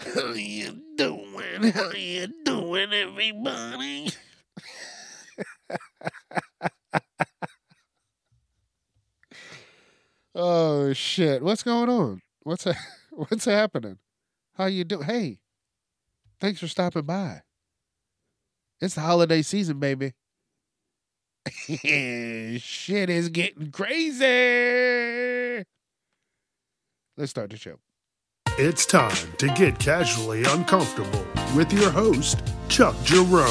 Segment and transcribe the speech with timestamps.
[0.00, 1.62] How you doing?
[1.72, 4.10] How you doing, everybody?
[10.34, 11.42] oh shit!
[11.42, 12.22] What's going on?
[12.42, 13.98] What's ha- what's happening?
[14.54, 15.02] How you doing?
[15.04, 15.40] Hey,
[16.40, 17.42] thanks for stopping by.
[18.80, 20.14] It's the holiday season, baby.
[22.58, 24.24] Shit is getting crazy.
[27.18, 27.76] Let's start the show.
[28.58, 31.24] It's time to get casually uncomfortable
[31.56, 33.46] with your host, Chuck Jerome.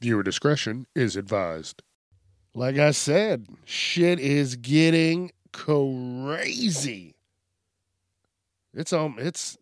[0.00, 1.82] Viewer discretion is advised.
[2.54, 7.16] Like I said, shit is getting crazy.
[8.72, 9.58] It's um it's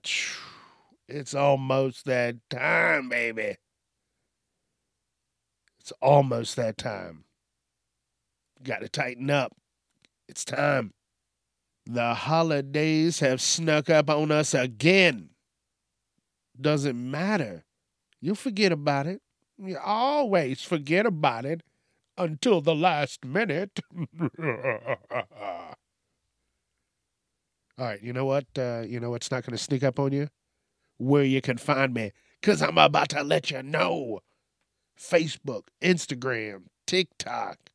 [1.09, 3.57] it's almost that time, baby.
[5.89, 7.25] It's almost that time.
[8.63, 9.57] Got to tighten up.
[10.29, 10.93] It's time.
[11.87, 15.31] The holidays have snuck up on us again.
[16.61, 17.65] Doesn't matter.
[18.21, 19.23] You'll forget about it.
[19.57, 21.63] You always forget about it
[22.19, 23.81] until the last minute.
[24.39, 25.75] All
[27.79, 28.45] right, you know what?
[28.59, 30.29] Uh, you know what's not going to sneak up on you?
[30.99, 32.13] Where you can find me.
[32.43, 34.21] Because I'm about to let you know.
[34.99, 37.71] Facebook, Instagram, TikTok,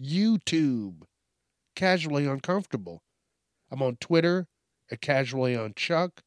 [0.00, 1.02] YouTube,
[1.74, 3.02] Casually Uncomfortable.
[3.70, 4.46] I'm on Twitter
[4.90, 6.22] at Casually on Chuck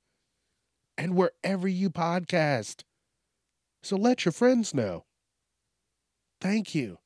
[0.98, 2.84] and wherever you podcast.
[3.82, 5.06] So let your friends know.
[6.40, 7.00] Thank you.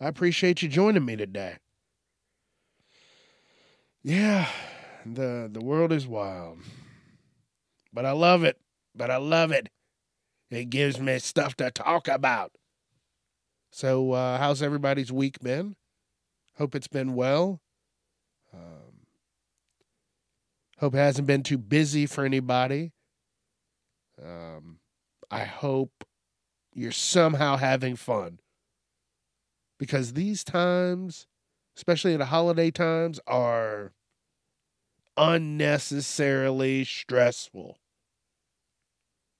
[0.00, 1.56] I appreciate you joining me today.
[4.02, 4.48] Yeah,
[5.04, 6.58] the the world is wild.
[7.92, 8.58] But I love it.
[8.94, 9.68] But I love it.
[10.50, 12.52] It gives me stuff to talk about.
[13.70, 15.76] So, uh, how's everybody's week been?
[16.56, 17.60] Hope it's been well.
[18.54, 19.06] Um,
[20.78, 22.92] hope it hasn't been too busy for anybody.
[24.22, 24.78] Um,
[25.30, 26.04] I hope
[26.74, 28.40] you're somehow having fun.
[29.78, 31.26] Because these times,
[31.76, 33.92] especially in the holiday times, are
[35.16, 37.78] unnecessarily stressful.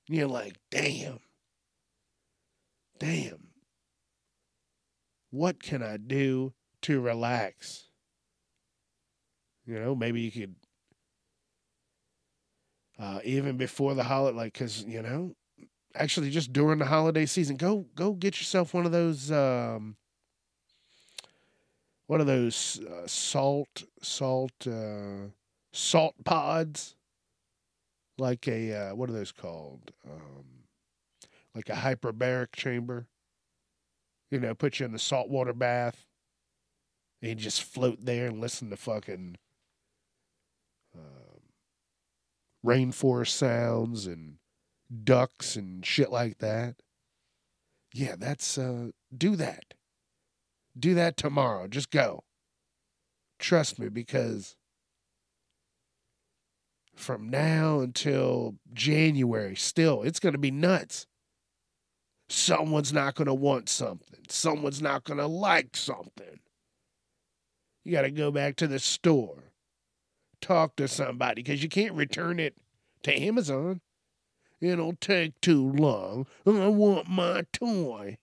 [0.08, 1.18] You're like, damn,
[2.98, 3.48] damn,
[5.30, 7.88] what can I do to relax?
[9.66, 10.54] You know, maybe you could,
[12.98, 15.34] uh, even before the holiday, like, because, you know,
[15.94, 19.96] actually just during the holiday season, go go get yourself one of those, um,
[22.06, 25.30] one of those uh, salt, salt, uh,
[25.72, 26.95] salt pods
[28.18, 29.92] like a uh, what are those called?
[30.08, 30.44] Um,
[31.54, 33.06] like a hyperbaric chamber.
[34.30, 36.06] You know, put you in the saltwater bath,
[37.22, 39.36] and just float there and listen to fucking
[40.94, 41.40] um,
[42.64, 44.36] rainforest sounds and
[45.04, 46.76] ducks and shit like that.
[47.92, 49.74] Yeah, that's uh, do that.
[50.78, 51.68] Do that tomorrow.
[51.68, 52.24] Just go.
[53.38, 54.56] Trust me, because
[57.06, 61.06] from now until January, still, it's going to be nuts.
[62.28, 64.24] Someone's not going to want something.
[64.28, 66.40] Someone's not going to like something.
[67.84, 69.52] You got to go back to the store,
[70.40, 72.56] talk to somebody because you can't return it
[73.04, 73.80] to Amazon.
[74.60, 76.26] It'll take too long.
[76.44, 78.18] I want my toy.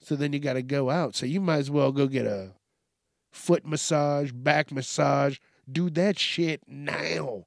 [0.00, 1.16] So then you got to go out.
[1.16, 2.52] So you might as well go get a
[3.32, 5.38] foot massage, back massage,
[5.70, 7.46] do that shit now.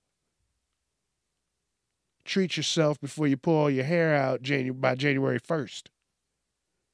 [2.26, 5.90] Treat yourself before you pull your hair out Janu- by January 1st.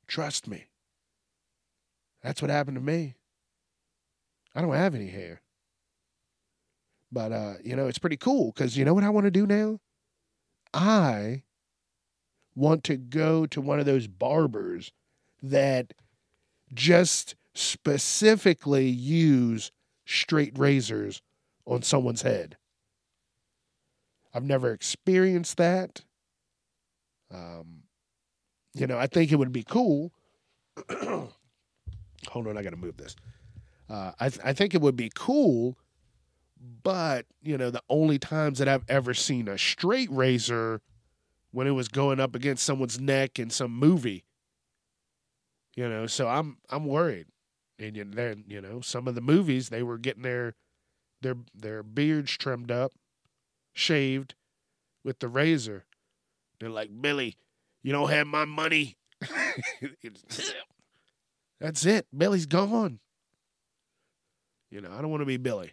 [0.08, 0.66] Trust me.
[2.22, 3.16] That's what happened to me.
[4.56, 5.42] I don't have any hair.
[7.12, 9.46] But, uh, you know, it's pretty cool because you know what I want to do
[9.46, 9.80] now?
[10.74, 11.44] I
[12.56, 14.92] want to go to one of those barbers
[15.42, 15.94] that
[16.74, 19.72] just specifically use
[20.06, 21.22] straight razors
[21.66, 22.58] on someone's head.
[24.34, 26.02] I've never experienced that.
[27.32, 27.84] Um,
[28.74, 30.12] you know, I think it would be cool.
[30.90, 33.16] Hold on, I got to move this.
[33.90, 35.78] Uh, I th- I think it would be cool,
[36.84, 40.82] but you know, the only times that I've ever seen a straight razor
[41.52, 44.24] when it was going up against someone's neck in some movie.
[45.76, 47.28] You know, so I'm I'm worried
[47.84, 50.56] and then you know some of the movies they were getting their
[51.22, 52.94] their their beards trimmed up,
[53.74, 54.36] shaved,
[55.04, 55.86] with the razor.
[56.60, 57.36] They're like Billy,
[57.82, 58.98] you don't have my money.
[61.60, 62.08] That's it.
[62.16, 63.00] Billy's gone.
[64.70, 65.72] You know, I don't want to be Billy.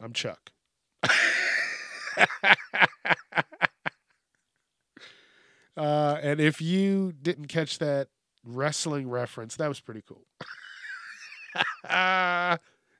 [0.00, 0.50] I'm Chuck.
[5.76, 8.08] uh, and if you didn't catch that
[8.44, 10.24] wrestling reference, that was pretty cool.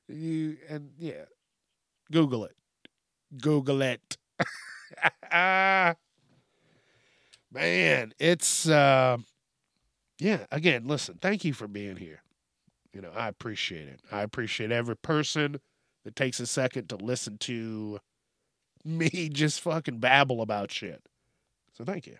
[0.08, 1.24] you and yeah,
[2.12, 2.56] Google it.
[3.40, 4.16] Google it.
[7.52, 9.16] Man, it's uh,
[10.18, 10.46] yeah.
[10.50, 11.18] Again, listen.
[11.20, 12.22] Thank you for being here.
[12.92, 14.00] You know, I appreciate it.
[14.10, 15.60] I appreciate every person
[16.04, 18.00] that takes a second to listen to
[18.84, 21.02] me just fucking babble about shit.
[21.76, 22.16] So thank you.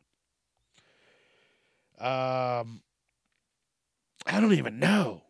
[1.99, 2.83] Um,
[4.27, 5.23] I don't even know.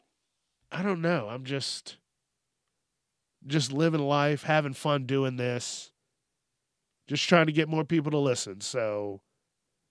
[0.72, 1.28] I don't know.
[1.28, 1.96] I'm just
[3.46, 5.90] just living life, having fun doing this.
[7.08, 8.60] Just trying to get more people to listen.
[8.60, 9.20] So,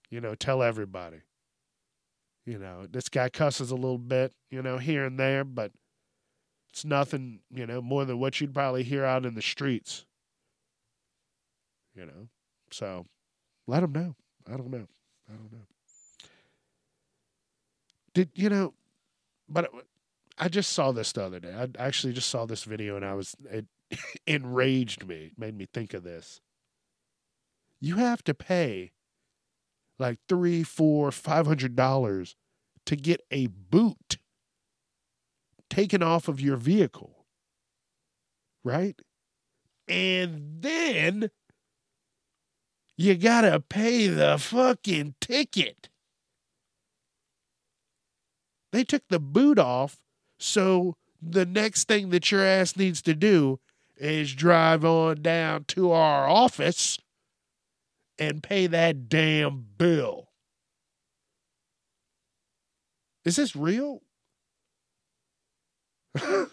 [0.08, 1.18] you know, tell everybody.
[2.46, 5.72] You know, this guy cusses a little bit, you know, here and there, but
[6.70, 10.06] it's nothing, you know, more than what you'd probably hear out in the streets.
[11.94, 12.28] You know,
[12.70, 13.06] so
[13.66, 14.14] let him know.
[14.46, 14.86] I don't know.
[15.28, 15.66] I don't know.
[18.14, 18.74] Did you know?
[19.48, 19.80] But uh,
[20.40, 21.52] I just saw this the other day.
[21.54, 23.66] I actually just saw this video and I was it
[24.26, 25.32] enraged me.
[25.36, 26.40] Made me think of this.
[27.78, 28.92] You have to pay
[29.98, 32.36] like three, four, five hundred dollars
[32.86, 34.16] to get a boot
[35.68, 37.26] taken off of your vehicle.
[38.64, 38.98] Right?
[39.86, 41.30] And then
[42.96, 45.90] you gotta pay the fucking ticket.
[48.72, 49.98] They took the boot off,
[50.40, 53.60] so the next thing that your ass needs to do
[53.96, 56.98] is drive on down to our office
[58.18, 60.28] and pay that damn bill.
[63.24, 64.00] Is this real?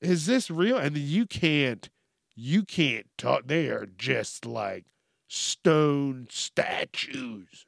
[0.00, 0.78] Is this real?
[0.78, 1.88] And you can't,
[2.34, 3.46] you can't talk.
[3.46, 4.86] They are just like
[5.28, 7.67] stone statues.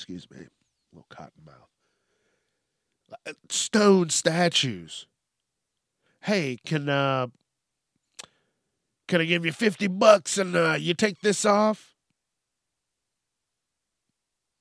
[0.00, 1.68] Excuse me, a little cotton mouth.
[3.26, 5.06] Uh, Stone statues.
[6.22, 7.26] Hey, can uh,
[9.06, 11.94] can I give you fifty bucks and uh, you take this off?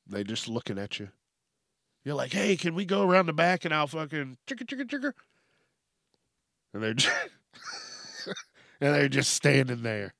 [0.09, 1.07] They just looking at you.
[2.03, 5.13] You're like, hey, can we go around the back and I'll fucking chicka chicka chicka.
[6.73, 7.15] And they're just,
[8.81, 10.13] and they're just standing there.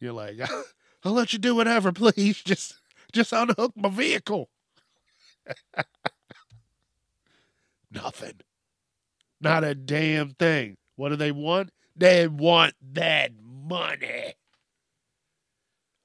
[0.00, 0.36] You're like,
[1.04, 2.42] I'll let you do whatever, please.
[2.42, 2.76] Just
[3.14, 4.50] just unhook my vehicle.
[7.90, 8.40] Nothing.
[9.40, 10.76] Not a damn thing.
[10.96, 11.70] What do they want?
[11.96, 14.34] They want that money.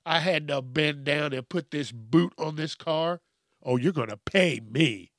[0.06, 3.21] I had to bend down and put this boot on this car.
[3.63, 5.11] Oh, you're going to pay me.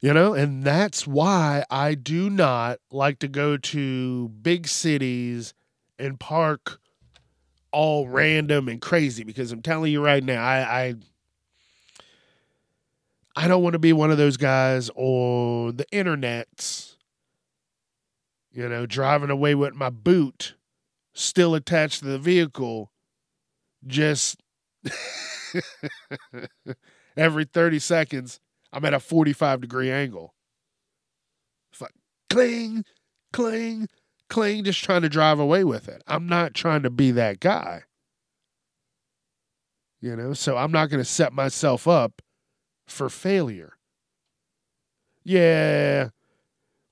[0.00, 5.54] You know, and that's why I do not like to go to big cities
[5.98, 6.80] and park
[7.76, 10.94] all random and crazy because I'm telling you right now, I I,
[13.36, 16.96] I don't want to be one of those guys on the internets,
[18.50, 20.54] you know, driving away with my boot
[21.12, 22.90] still attached to the vehicle,
[23.86, 24.42] just
[27.14, 28.40] every 30 seconds,
[28.72, 30.34] I'm at a 45 degree angle.
[31.72, 31.92] Fuck,
[32.30, 32.86] cling,
[33.34, 33.88] cling,
[34.28, 36.02] cling, just trying to drive away with it.
[36.06, 37.82] I'm not trying to be that guy.
[40.00, 42.22] You know, so I'm not going to set myself up
[42.86, 43.72] for failure.
[45.24, 46.10] Yeah.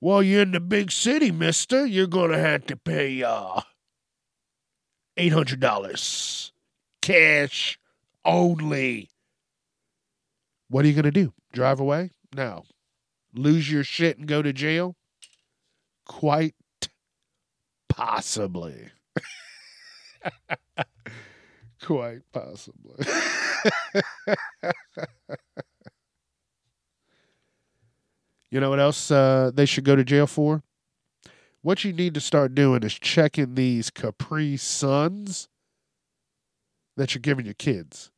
[0.00, 1.87] Well, you're in the big city, mister.
[1.87, 3.61] You're going to have to pay uh
[5.17, 6.50] $800
[7.00, 7.79] cash
[8.25, 9.11] only.
[10.69, 11.33] What are you going to do?
[11.53, 12.11] Drive away?
[12.35, 12.64] No.
[13.33, 14.97] Lose your shit and go to jail?
[16.07, 16.55] Quite
[17.88, 18.91] possibly.
[21.83, 23.05] Quite possibly.
[28.50, 30.62] you know what else uh, they should go to jail for?
[31.62, 35.49] What you need to start doing is checking these Capri Suns
[36.97, 38.11] that you're giving your kids,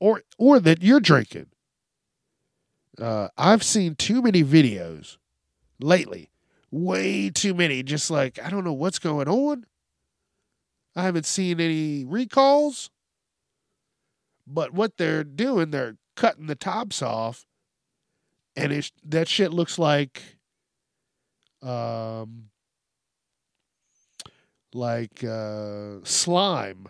[0.00, 1.46] or or that you're drinking.
[3.00, 5.16] Uh, I've seen too many videos
[5.80, 6.30] lately,
[6.74, 7.82] way too many.
[7.82, 9.64] Just like I don't know what's going on.
[10.96, 12.90] I haven't seen any recalls,
[14.46, 17.46] but what they're doing, they're cutting the tops off,
[18.56, 20.22] and it that shit looks like,
[21.62, 22.50] um,
[24.72, 26.88] like uh, slime.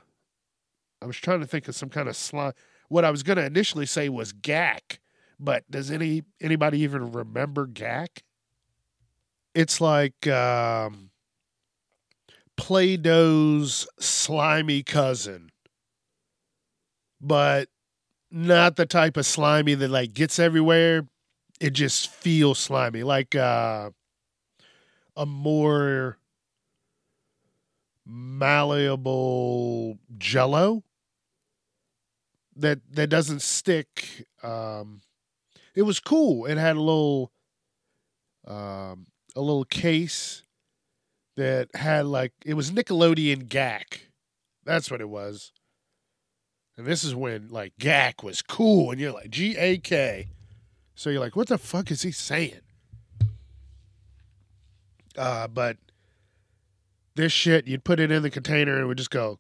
[1.02, 2.52] I was trying to think of some kind of slime.
[2.88, 4.98] What I was going to initially say was Gak,
[5.38, 8.22] but does any anybody even remember Gak?
[9.54, 11.10] It's like um,
[12.56, 15.50] Play-Doh's slimy cousin,
[17.20, 17.68] but
[18.30, 21.06] not the type of slimy that like gets everywhere.
[21.60, 23.90] It just feels slimy, like uh,
[25.16, 26.18] a more
[28.06, 30.82] malleable jello
[32.56, 35.00] that that doesn't stick um
[35.74, 37.32] it was cool it had a little
[38.46, 40.42] um a little case
[41.36, 44.00] that had like it was nickelodeon Gak
[44.64, 45.52] that's what it was
[46.76, 50.28] and this is when like Gak was cool and you're like g-a-k
[50.94, 52.60] so you're like what the fuck is he saying
[55.16, 55.76] uh but
[57.14, 59.38] this shit, you'd put it in the container and it would just go.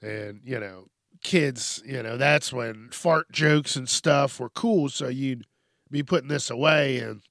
[0.00, 0.86] And, you know,
[1.22, 4.88] kids, you know, that's when fart jokes and stuff were cool.
[4.88, 5.46] So you'd
[5.90, 7.22] be putting this away and.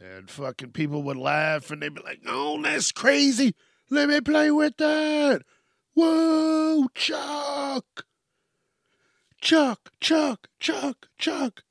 [0.00, 3.54] And fucking people would laugh and they'd be like, oh, that's crazy.
[3.90, 5.42] Let me play with that.
[5.94, 8.06] Whoa, Chuck.
[9.40, 11.62] Chuck, Chuck, Chuck, Chuck.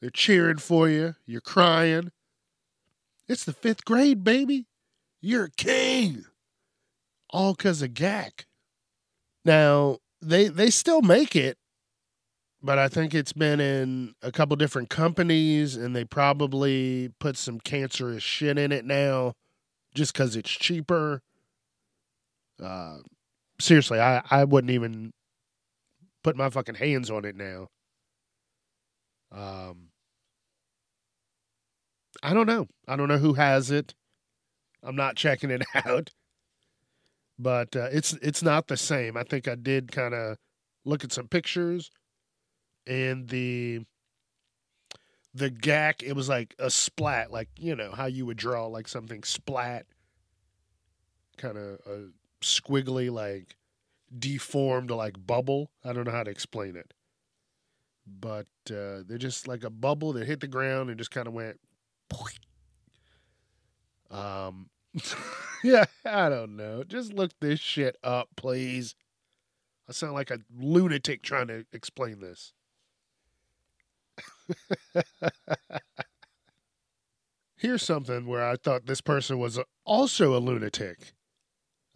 [0.00, 1.14] They're cheering for you.
[1.26, 2.10] You're crying.
[3.28, 4.66] It's the fifth grade, baby.
[5.20, 6.24] You're a king.
[7.30, 8.46] All because of Gak.
[9.44, 11.58] Now, they they still make it,
[12.64, 17.60] but I think it's been in a couple different companies and they probably put some
[17.60, 19.34] cancerous shit in it now
[19.94, 21.20] just because it's cheaper.
[22.60, 23.00] Uh,
[23.60, 25.12] seriously, I, I wouldn't even
[26.22, 27.68] put my fucking hands on it now.
[29.30, 29.90] Um,
[32.22, 32.68] I don't know.
[32.88, 33.94] I don't know who has it.
[34.82, 36.12] I'm not checking it out.
[37.38, 39.18] But uh, it's it's not the same.
[39.18, 40.38] I think I did kind of
[40.86, 41.90] look at some pictures
[42.86, 43.80] and the
[45.34, 48.88] the Gak it was like a splat like you know how you would draw like
[48.88, 49.86] something splat
[51.36, 52.08] kind of a
[52.40, 53.56] squiggly like
[54.16, 56.94] deformed like bubble i don't know how to explain it
[58.06, 61.32] but uh, they're just like a bubble that hit the ground and just kind of
[61.32, 61.58] went
[64.10, 64.68] um,
[65.64, 66.84] yeah, I don't know.
[66.84, 68.94] Just look this shit up, please.
[69.88, 72.52] I sound like a lunatic trying to explain this.
[77.56, 81.14] Here's something where I thought this person was also a lunatic.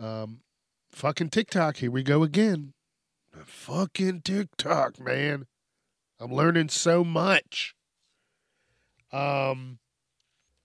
[0.00, 0.40] Um,
[0.92, 1.78] fucking TikTok.
[1.78, 2.72] Here we go again.
[3.44, 5.46] Fucking TikTok, man.
[6.20, 7.74] I'm learning so much.
[9.12, 9.78] Um,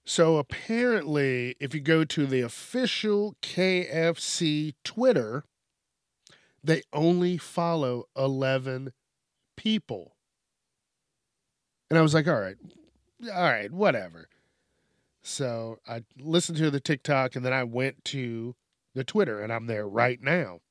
[0.05, 5.43] so apparently, if you go to the official KFC Twitter,
[6.63, 8.93] they only follow 11
[9.55, 10.12] people.
[11.93, 12.57] And I was like, all right,
[13.31, 14.27] all right, whatever.
[15.21, 18.55] So I listened to the TikTok and then I went to
[18.95, 20.61] the Twitter and I'm there right now.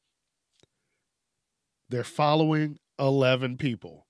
[1.89, 4.07] They're following 11 people.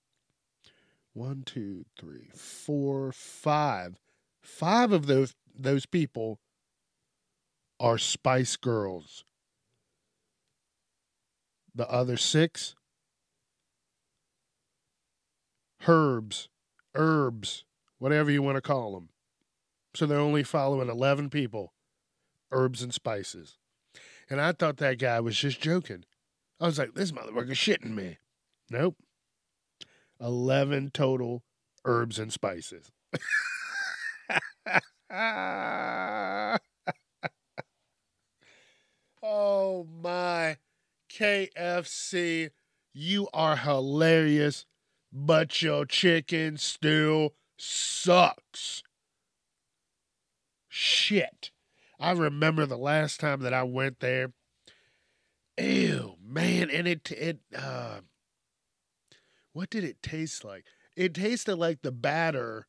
[1.13, 3.99] One, two, three, four, five
[4.43, 6.41] Five of those those people
[7.79, 9.25] are Spice Girls.
[11.75, 12.75] The other six
[15.87, 16.49] herbs,
[16.95, 17.65] herbs,
[17.99, 19.09] whatever you want to call them.
[19.95, 21.73] So they're only following 11 people,
[22.51, 23.59] herbs and spices.
[24.31, 26.05] And I thought that guy was just joking.
[26.61, 28.19] I was like, this motherfucker's shitting me.
[28.71, 28.97] Nope.
[30.21, 31.43] 11 total
[31.85, 32.91] herbs and spices.
[39.23, 40.57] oh my
[41.13, 42.51] KFC,
[42.95, 44.65] you are hilarious,
[45.13, 48.83] but your chicken still sucks.
[50.69, 51.51] Shit.
[52.01, 54.33] I remember the last time that I went there.
[55.59, 58.01] Ew, man, and it it uh
[59.53, 60.65] what did it taste like?
[60.97, 62.67] It tasted like the batter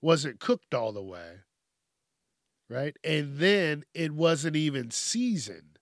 [0.00, 1.36] wasn't cooked all the way.
[2.68, 2.96] Right?
[3.04, 5.78] And then it wasn't even seasoned.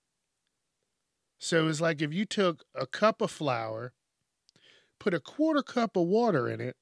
[1.38, 3.94] So it's like if you took a cup of flour,
[5.00, 6.76] put a quarter cup of water in it,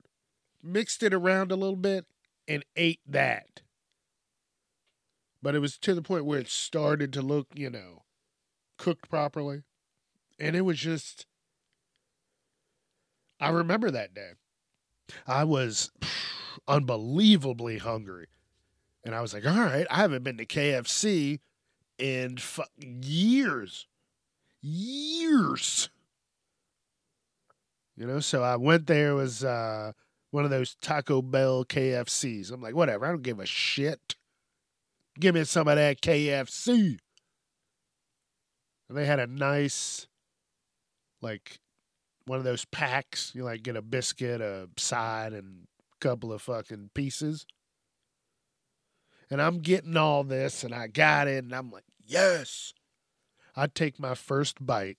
[0.62, 2.04] mixed it around a little bit,
[2.46, 3.62] and ate that.
[5.40, 8.02] But it was to the point where it started to look, you know,
[8.76, 9.62] cooked properly.
[10.38, 11.26] And it was just,
[13.40, 14.32] I remember that day.
[15.26, 15.90] I was
[16.68, 18.26] unbelievably hungry.
[19.04, 21.38] And I was like, all right, I haven't been to KFC
[21.98, 23.86] in fu- years.
[24.60, 25.88] Years.
[27.98, 29.90] You know, so I went there, was uh,
[30.30, 32.52] one of those Taco Bell KFCs.
[32.52, 34.14] I'm like, whatever, I don't give a shit.
[35.18, 36.98] Give me some of that KFC.
[38.88, 40.06] And they had a nice,
[41.20, 41.58] like,
[42.24, 43.32] one of those packs.
[43.34, 47.46] You like get a biscuit, a side, and a couple of fucking pieces.
[49.28, 52.72] And I'm getting all this, and I got it, and I'm like, yes.
[53.56, 54.98] I take my first bite,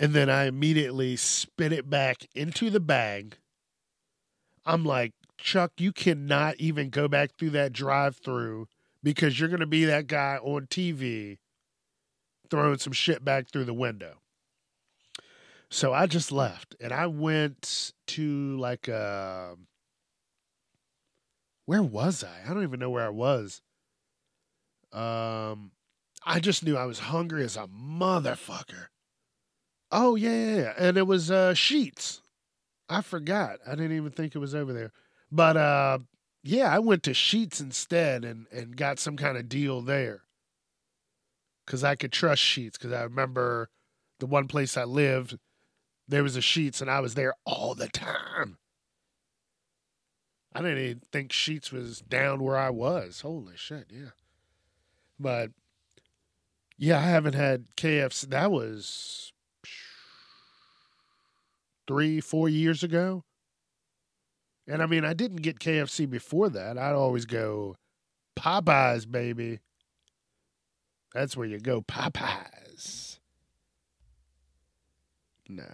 [0.00, 3.36] and then I immediately spit it back into the bag.
[4.64, 8.68] I'm like, Chuck, you cannot even go back through that drive through
[9.02, 11.38] because you're going to be that guy on TV
[12.50, 14.18] throwing some shit back through the window.
[15.70, 19.56] So I just left and I went to like a.
[21.66, 22.50] Where was I?
[22.50, 23.60] I don't even know where I was.
[24.92, 25.72] Um,
[26.24, 28.86] I just knew I was hungry as a motherfucker.
[29.90, 30.72] Oh yeah, yeah, yeah.
[30.78, 32.20] and it was uh Sheetz.
[32.88, 33.58] I forgot.
[33.66, 34.92] I didn't even think it was over there.
[35.30, 35.98] But uh
[36.42, 40.22] yeah, I went to Sheetz instead and and got some kind of deal there.
[41.66, 43.70] Cuz I could trust Sheetz cuz I remember
[44.18, 45.38] the one place I lived
[46.08, 48.56] there was a Sheetz and I was there all the time.
[50.54, 53.20] I didn't even think Sheetz was down where I was.
[53.20, 54.10] Holy shit, yeah.
[55.20, 55.50] But
[56.78, 58.30] yeah, I haven't had KFC.
[58.30, 59.32] That was
[61.88, 63.24] three, four years ago.
[64.68, 66.78] And I mean, I didn't get KFC before that.
[66.78, 67.76] I'd always go
[68.38, 69.60] Popeyes, baby.
[71.14, 73.18] That's where you go, Popeyes.
[75.48, 75.64] Nah,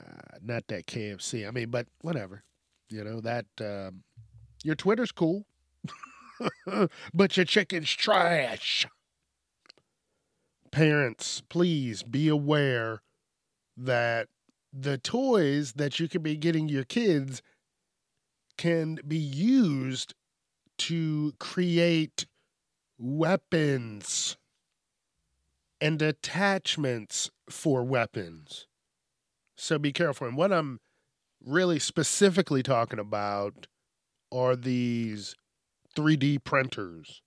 [0.40, 1.46] not that KFC.
[1.46, 2.44] I mean, but whatever.
[2.88, 4.04] You know, that, um,
[4.62, 5.46] your Twitter's cool,
[7.12, 8.86] but your chicken's trash.
[10.70, 13.02] Parents, please be aware
[13.76, 14.28] that
[14.76, 17.42] the toys that you could be getting your kids
[18.58, 20.14] can be used
[20.78, 22.26] to create
[22.98, 24.36] weapons
[25.80, 28.66] and attachments for weapons.
[29.56, 30.26] So be careful.
[30.26, 30.80] And what I'm
[31.44, 33.68] really specifically talking about
[34.32, 35.36] are these
[35.96, 37.22] 3D printers.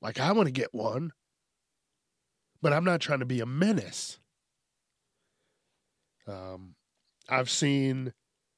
[0.00, 1.12] Like, I want to get one,
[2.62, 4.19] but I'm not trying to be a menace.
[6.30, 6.74] Um,
[7.28, 8.12] I've seen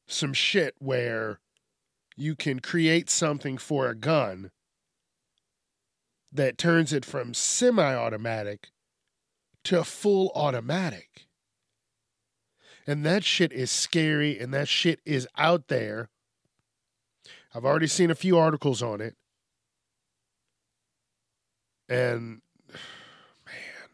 [0.07, 1.41] some shit where
[2.17, 4.51] you can create something for a gun
[6.31, 8.71] that turns it from semi automatic
[9.65, 11.27] to full automatic.
[12.87, 16.09] And that shit is scary and that shit is out there.
[17.55, 19.15] I've already seen a few articles on it.
[21.89, 23.91] And man,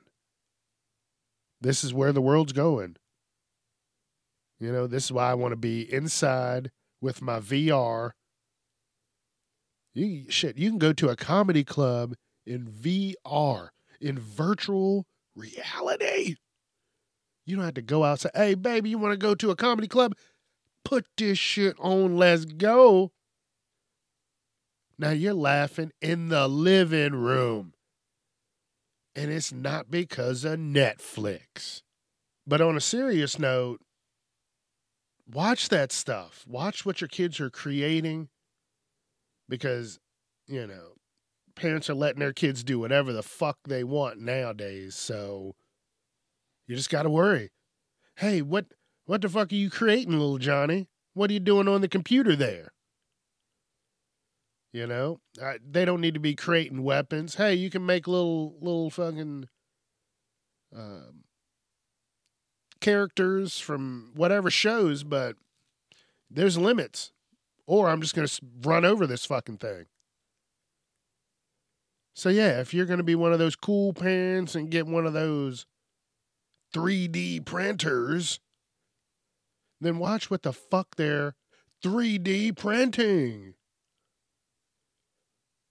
[1.61, 2.97] this is where the world's going.
[4.61, 8.11] You know, this is why I want to be inside with my VR.
[9.95, 12.15] You shit, you can go to a comedy club
[12.47, 13.69] in VR,
[14.01, 16.37] in virtual reality.
[17.47, 18.33] You don't have to go outside.
[18.35, 20.15] Hey, baby, you want to go to a comedy club?
[20.85, 22.17] Put this shit on.
[22.17, 23.13] Let's go.
[24.99, 27.75] Now you're laughing in the living room.
[29.15, 31.83] And it's not because of Netflix.
[32.47, 33.81] But on a serious note,
[35.33, 36.45] watch that stuff.
[36.49, 38.29] Watch what your kids are creating
[39.49, 39.99] because,
[40.47, 40.95] you know,
[41.55, 44.95] parents are letting their kids do whatever the fuck they want nowadays.
[44.95, 45.55] So
[46.67, 47.51] you just got to worry.
[48.17, 48.67] Hey, what
[49.07, 50.89] what the fuck are you creating, little Johnny?
[51.15, 52.73] What are you doing on the computer there?
[54.73, 57.37] You know, uh, they don't need to be creating weapons.
[57.37, 59.49] Hey, you can make little little fucking
[60.77, 61.25] um,
[62.81, 65.37] characters from whatever shows, but
[66.31, 67.13] there's limits.
[67.67, 69.87] Or I'm just going to run over this fucking thing.
[72.15, 75.07] So, yeah, if you're going to be one of those cool parents and get one
[75.07, 75.67] of those
[76.75, 78.41] 3D printers,
[79.81, 81.35] then watch what the fuck they're
[81.85, 83.55] 3D printing.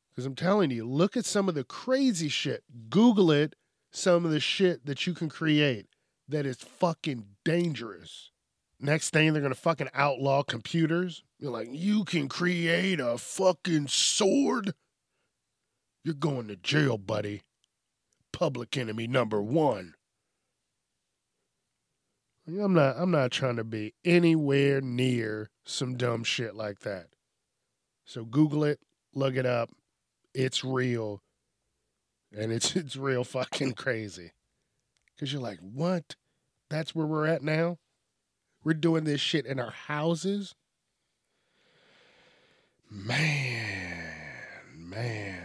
[0.10, 2.63] Because I'm telling you, look at some of the crazy shit.
[2.89, 3.56] Google it,
[3.91, 5.88] some of the shit that you can create
[6.27, 8.31] that is fucking dangerous.
[8.79, 11.23] Next thing, they're gonna fucking outlaw computers.
[11.39, 14.73] You're like, you can create a fucking sword.
[16.03, 17.41] You're going to jail, buddy.
[18.31, 19.95] Public enemy number one.
[22.47, 27.07] I'm not I'm not trying to be anywhere near some dumb shit like that.
[28.05, 28.79] So Google it,
[29.13, 29.69] look it up.
[30.33, 31.21] it's real,
[32.35, 34.31] and it's it's real fucking crazy.
[35.19, 36.15] Cause you're like, what?
[36.69, 37.77] That's where we're at now.
[38.63, 40.53] We're doing this shit in our houses.
[42.89, 44.13] Man,
[44.75, 45.43] man.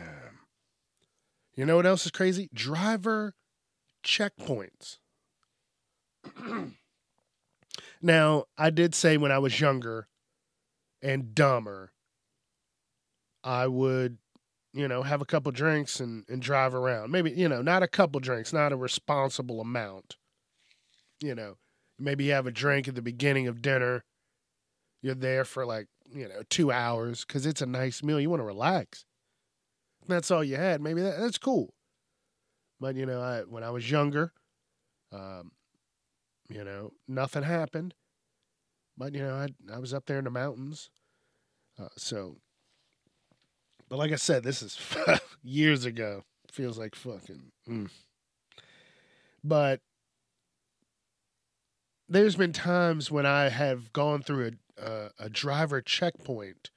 [1.54, 2.48] You know what else is crazy?
[2.52, 3.34] Driver
[4.04, 4.98] checkpoints.
[8.02, 10.08] now, I did say when I was younger
[11.00, 11.92] and dumber,
[13.44, 14.18] I would,
[14.72, 17.10] you know, have a couple drinks and, and drive around.
[17.10, 20.16] Maybe, you know, not a couple drinks, not a responsible amount.
[21.20, 21.56] You know,
[21.98, 24.04] maybe you have a drink at the beginning of dinner.
[25.02, 28.20] You're there for like, you know, two hours because it's a nice meal.
[28.20, 29.04] You want to relax.
[30.08, 31.74] That's all you had, maybe that, that's cool.
[32.80, 34.32] But, you know, I, when I was younger,
[35.12, 35.52] um,
[36.48, 37.94] you know, nothing happened.
[38.96, 40.90] But, you know, I, I was up there in the mountains.
[41.78, 42.38] Uh, so,
[43.92, 44.78] but like I said, this is
[45.42, 46.22] years ago.
[46.50, 47.52] Feels like fucking.
[47.68, 47.90] Mm.
[49.44, 49.80] But
[52.08, 56.70] there's been times when I have gone through a a, a driver checkpoint,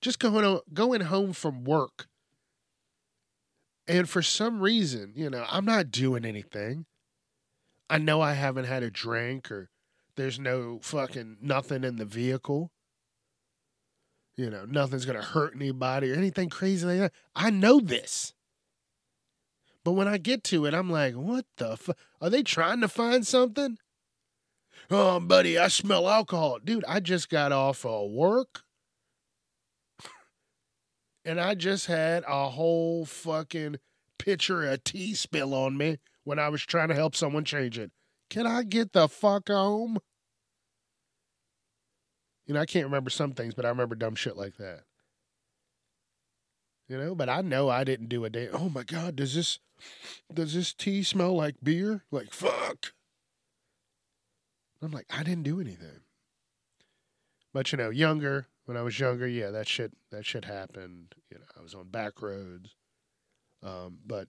[0.00, 2.06] just going going home from work,
[3.88, 6.86] and for some reason, you know, I'm not doing anything.
[7.90, 9.70] I know I haven't had a drink or
[10.14, 12.70] there's no fucking nothing in the vehicle.
[14.36, 17.12] You know, nothing's gonna hurt anybody or anything crazy like that.
[17.36, 18.34] I know this.
[19.84, 21.78] But when I get to it, I'm like, what the?
[22.20, 23.78] Are they trying to find something?
[24.90, 26.58] Oh, buddy, I smell alcohol.
[26.62, 28.62] Dude, I just got off of work.
[31.24, 33.76] and I just had a whole fucking
[34.18, 37.92] pitcher of tea spill on me when I was trying to help someone change it.
[38.30, 39.98] Can I get the fuck home?
[42.46, 44.82] You know, I can't remember some things, but I remember dumb shit like that.
[46.88, 48.48] You know, but I know I didn't do a day.
[48.52, 49.58] Oh my god, does this
[50.32, 52.04] does this tea smell like beer?
[52.10, 52.92] Like fuck.
[54.82, 56.00] I'm like, I didn't do anything.
[57.54, 61.14] But you know, younger, when I was younger, yeah, that shit that shit happened.
[61.30, 62.74] You know, I was on back roads.
[63.62, 64.28] Um, but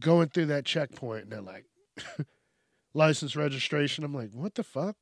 [0.00, 1.66] going through that checkpoint and they're like
[2.94, 4.96] license registration, I'm like, what the fuck?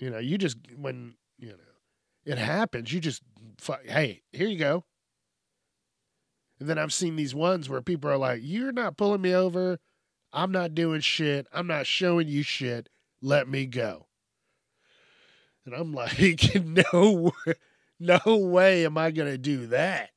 [0.00, 1.56] You know, you just when you know
[2.24, 3.22] it happens, you just
[3.58, 4.84] fuck, hey, here you go.
[6.58, 9.78] And then I've seen these ones where people are like, "You're not pulling me over.
[10.32, 11.46] I'm not doing shit.
[11.52, 12.88] I'm not showing you shit.
[13.20, 14.08] Let me go."
[15.66, 17.32] And I'm like, "No,
[17.98, 20.10] no way am I gonna do that,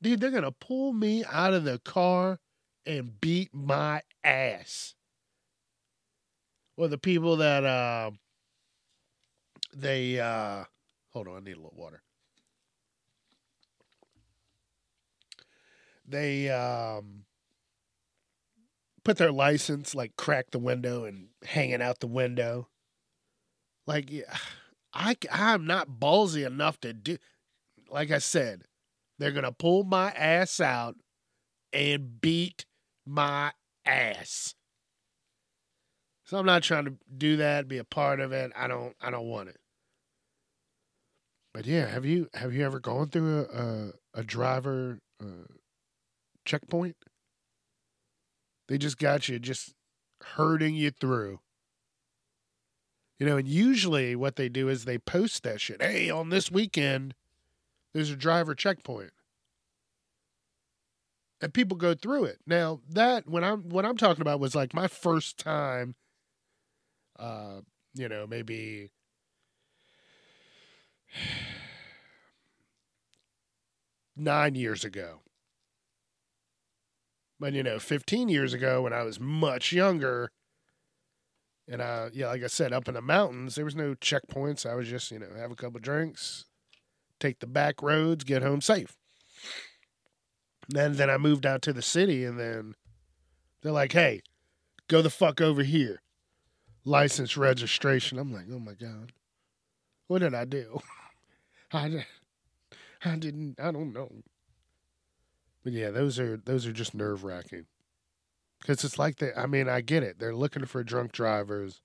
[0.00, 0.20] dude.
[0.20, 2.40] They're gonna pull me out of the car
[2.86, 4.94] and beat my ass."
[6.78, 8.10] Well, the people that uh,
[9.76, 10.64] they uh,
[11.10, 12.02] hold on, I need a little water.
[16.08, 17.24] They um,
[19.04, 22.68] put their license like crack the window and hanging out the window.
[23.86, 24.12] Like
[24.92, 27.18] I I'm not ballsy enough to do
[27.90, 28.62] like I said,
[29.18, 30.96] they're going to pull my ass out
[31.72, 32.64] and beat
[33.06, 33.52] my
[33.84, 34.54] ass.
[36.24, 38.50] So I'm not trying to do that, be a part of it.
[38.56, 39.58] I don't I don't want it.
[41.56, 45.54] But yeah, have you have you ever gone through a a, a driver uh,
[46.44, 46.96] checkpoint?
[48.68, 49.72] They just got you just
[50.22, 51.40] herding you through.
[53.18, 55.80] You know, and usually what they do is they post that shit.
[55.80, 57.14] Hey, on this weekend,
[57.94, 59.12] there's a driver checkpoint.
[61.40, 62.36] And people go through it.
[62.46, 65.94] Now, that when I'm what I'm talking about was like my first time
[67.18, 67.60] uh,
[67.94, 68.90] you know, maybe
[74.16, 75.20] nine years ago.
[77.38, 80.30] But you know, 15 years ago when I was much younger,
[81.68, 84.68] and uh, yeah, like I said, up in the mountains, there was no checkpoints.
[84.68, 86.46] I was just, you know, have a couple drinks,
[87.18, 88.96] take the back roads, get home safe.
[90.74, 92.74] And then I moved out to the city, and then
[93.62, 94.20] they're like, "Hey,
[94.88, 96.02] go the fuck over here."
[96.84, 98.18] License registration.
[98.18, 99.12] I'm like, "Oh my god,
[100.08, 100.80] what did I do?"
[101.76, 102.06] I,
[103.04, 103.60] I didn't.
[103.60, 104.10] I don't know.
[105.62, 107.66] But yeah, those are those are just nerve wracking.
[108.60, 109.32] Because it's like they.
[109.34, 110.18] I mean, I get it.
[110.18, 111.80] They're looking for drunk drivers.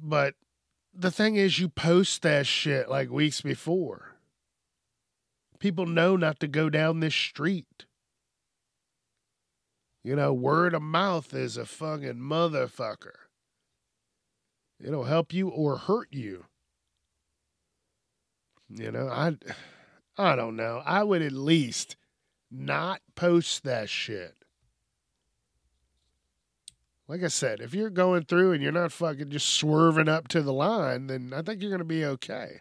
[0.00, 0.34] But
[0.94, 4.16] the thing is, you post that shit like weeks before.
[5.58, 7.84] People know not to go down this street.
[10.02, 13.16] You know, word of mouth is a fucking motherfucker.
[14.82, 16.46] It'll help you or hurt you.
[18.70, 19.36] You know, I
[20.18, 20.82] I don't know.
[20.84, 21.96] I would at least
[22.50, 24.34] not post that shit.
[27.08, 30.42] Like I said, if you're going through and you're not fucking just swerving up to
[30.42, 32.60] the line, then I think you're going to be okay.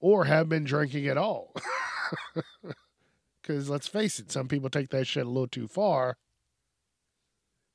[0.00, 1.54] Or have been drinking at all.
[3.44, 6.16] Because let's face it, some people take that shit a little too far.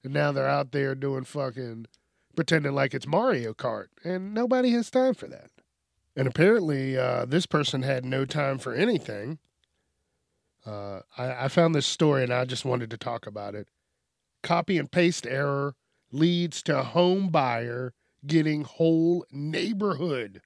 [0.03, 1.85] And now they're out there doing fucking
[2.39, 3.87] pretending like it's Mario Kart.
[4.01, 5.51] And nobody has time for that.
[6.15, 9.39] And apparently, uh, this person had no time for anything.
[10.65, 13.67] Uh, I, I found this story and I just wanted to talk about it.
[14.41, 15.75] Copy and paste error
[16.13, 17.93] leads to home buyer
[18.25, 20.41] getting whole neighborhood.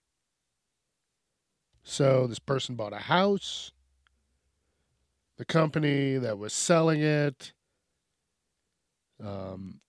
[1.84, 3.72] So this person bought a house.
[5.38, 7.54] The company that was selling it
[9.24, 9.80] um,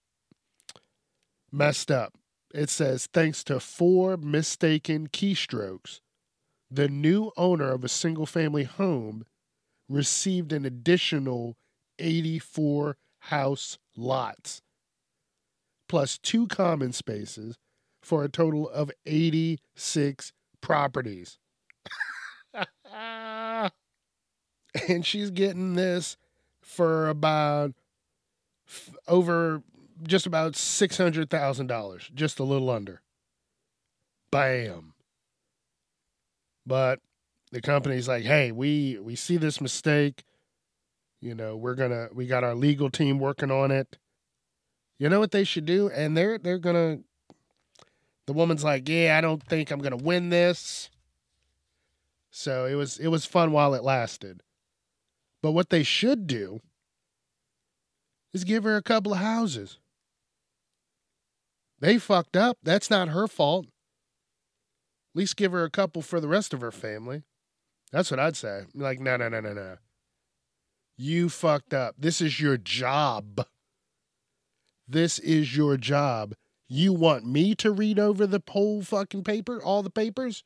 [1.54, 2.14] messed up.
[2.52, 6.00] It says thanks to four mistaken keystrokes,
[6.70, 9.24] the new owner of a single family home
[9.88, 11.56] received an additional
[11.98, 14.62] 84 house lots
[15.88, 17.56] plus two common spaces
[18.02, 21.38] for a total of 86 properties.
[22.92, 23.70] and
[25.02, 26.16] she's getting this
[26.60, 27.74] for about
[29.06, 29.62] over
[30.02, 33.00] just about $600,000, just a little under.
[34.30, 34.94] Bam.
[36.66, 37.00] But
[37.52, 40.24] the company's like, "Hey, we we see this mistake.
[41.20, 43.98] You know, we're to we got our legal team working on it.
[44.98, 45.88] You know what they should do?
[45.90, 46.58] And they're they're
[46.96, 47.04] to
[48.26, 50.90] the woman's like, "Yeah, I don't think I'm to win this."
[52.30, 54.42] So it was it was fun while it lasted.
[55.42, 56.60] But what they should do
[58.32, 59.78] is give her a couple of houses.
[61.80, 62.58] They fucked up.
[62.62, 63.66] That's not her fault.
[63.66, 67.22] At least give her a couple for the rest of her family.
[67.92, 68.62] That's what I'd say.
[68.74, 69.76] Like, no, no, no, no, no.
[70.96, 71.96] You fucked up.
[71.98, 73.46] This is your job.
[74.88, 76.34] This is your job.
[76.68, 80.44] You want me to read over the whole fucking paper, all the papers?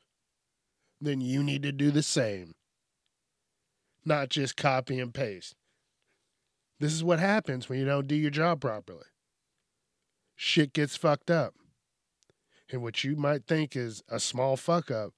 [1.00, 2.54] Then you need to do the same.
[4.04, 5.54] Not just copy and paste.
[6.80, 9.06] This is what happens when you don't do your job properly.
[10.40, 11.54] Shit gets fucked up.
[12.70, 15.12] And what you might think is a small fuck up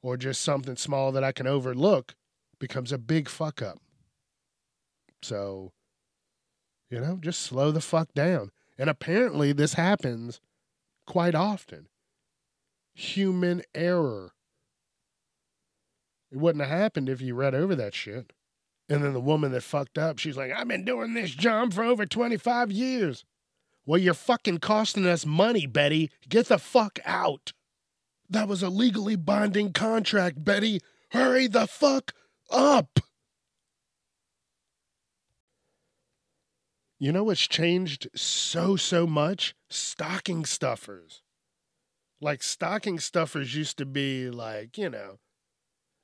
[0.00, 2.14] or just something small that I can overlook
[2.60, 3.80] becomes a big fuck up.
[5.22, 5.72] So,
[6.88, 8.52] you know, just slow the fuck down.
[8.78, 10.40] And apparently, this happens
[11.04, 11.88] quite often.
[12.94, 14.34] Human error.
[16.30, 18.32] It wouldn't have happened if you read over that shit.
[18.88, 21.82] And then the woman that fucked up, she's like, I've been doing this job for
[21.82, 23.24] over 25 years.
[23.90, 26.12] Well, you're fucking costing us money, Betty.
[26.28, 27.52] Get the fuck out.
[28.28, 30.80] That was a legally binding contract, Betty.
[31.10, 32.12] Hurry the fuck
[32.52, 33.00] up.
[37.00, 39.56] You know what's changed so, so much?
[39.68, 41.22] Stocking stuffers.
[42.20, 45.18] Like, stocking stuffers used to be like, you know,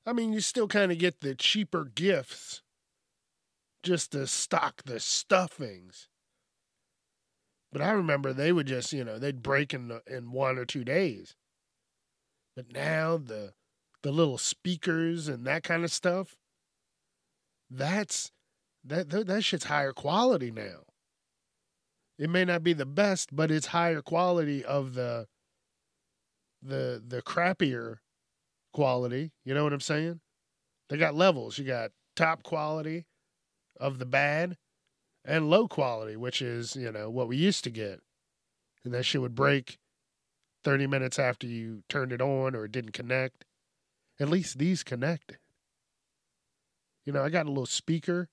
[0.05, 2.63] I mean, you still kind of get the cheaper gifts
[3.81, 6.09] just to stock the stuffings.
[7.71, 10.83] But I remember they would just, you know, they'd break in in one or two
[10.83, 11.35] days.
[12.55, 13.53] But now the
[14.03, 16.35] the little speakers and that kind of stuff,
[17.69, 18.31] that's
[18.83, 20.85] that that, that shit's higher quality now.
[22.17, 25.27] It may not be the best, but it's higher quality of the
[26.61, 27.97] the the crappier
[28.73, 29.31] quality.
[29.45, 30.21] You know what I'm saying?
[30.89, 31.57] They got levels.
[31.57, 33.05] You got top quality
[33.79, 34.57] of the bad
[35.27, 37.99] and low quality, which is, you know, what we used to get.
[38.85, 39.77] And that shit would break
[40.63, 43.43] 30 minutes after you turned it on or it didn't connect.
[44.19, 45.37] At least these connected.
[47.05, 48.29] You know, I got a little speaker.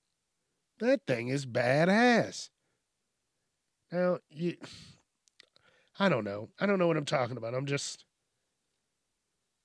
[0.79, 2.49] That thing is badass.
[3.91, 4.55] Now, you
[5.99, 6.49] I don't know.
[6.59, 7.53] I don't know what I'm talking about.
[7.53, 8.03] I'm just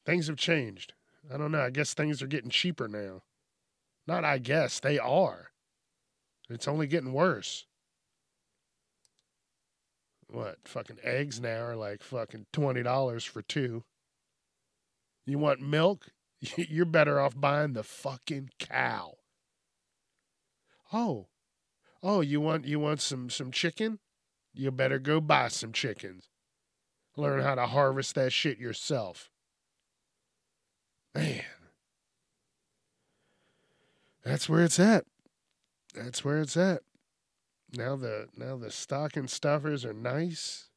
[0.05, 0.95] things have changed.
[1.33, 1.61] I don't know.
[1.61, 3.23] I guess things are getting cheaper now.
[4.07, 5.50] Not I guess, they are.
[6.51, 7.65] It's only getting worse.
[10.29, 10.59] What?
[10.65, 13.85] Fucking eggs now are like fucking $20 for two.
[15.25, 16.09] You want milk?
[16.57, 19.15] You're better off buying the fucking cow.
[20.93, 21.29] Oh.
[22.03, 23.99] Oh, you want you want some some chicken?
[24.55, 26.29] You better go buy some chickens.
[27.17, 29.31] Learn how to harvest that shit yourself.
[31.15, 31.45] Man.
[34.25, 35.05] That's where it's at
[35.95, 36.83] that's where it's at.
[37.73, 40.69] Now the now the stocking stuffers are nice.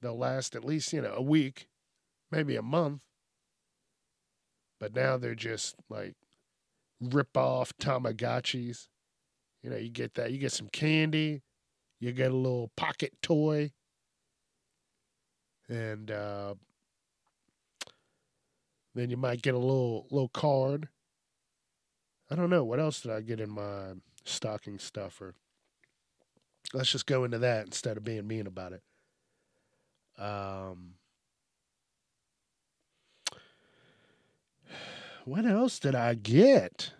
[0.00, 1.68] they'll last at least, you know, a week,
[2.30, 3.02] maybe a month.
[4.78, 6.14] But now they're just like
[7.00, 8.88] rip off Tamagotchis.
[9.62, 11.42] You know, you get that, you get some candy,
[12.00, 13.72] you get a little pocket toy,
[15.68, 16.54] and uh,
[18.94, 20.88] then you might get a little little card.
[22.30, 23.92] I don't know what else did I get in my
[24.24, 25.34] stocking stuffer.
[26.74, 28.82] Let's just go into that instead of being mean about it.
[30.20, 30.94] Um,
[35.24, 36.90] what else did I get?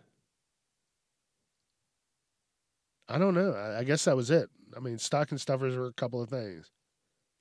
[3.09, 3.53] I don't know.
[3.53, 4.49] I, I guess that was it.
[4.77, 6.71] I mean, stocking stuffers were a couple of things.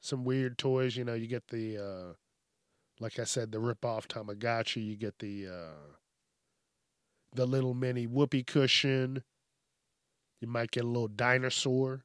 [0.01, 2.13] Some weird toys, you know, you get the uh
[2.99, 5.95] like I said, the rip off Tamagotchi, you get the uh
[7.35, 9.23] the little mini whoopee cushion.
[10.41, 12.03] You might get a little dinosaur.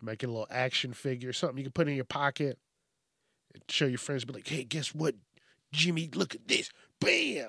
[0.00, 2.58] You might get a little action figure, something you can put in your pocket
[3.54, 5.14] and show your friends, be like, hey, guess what?
[5.72, 6.70] Jimmy, look at this.
[7.00, 7.48] Bam!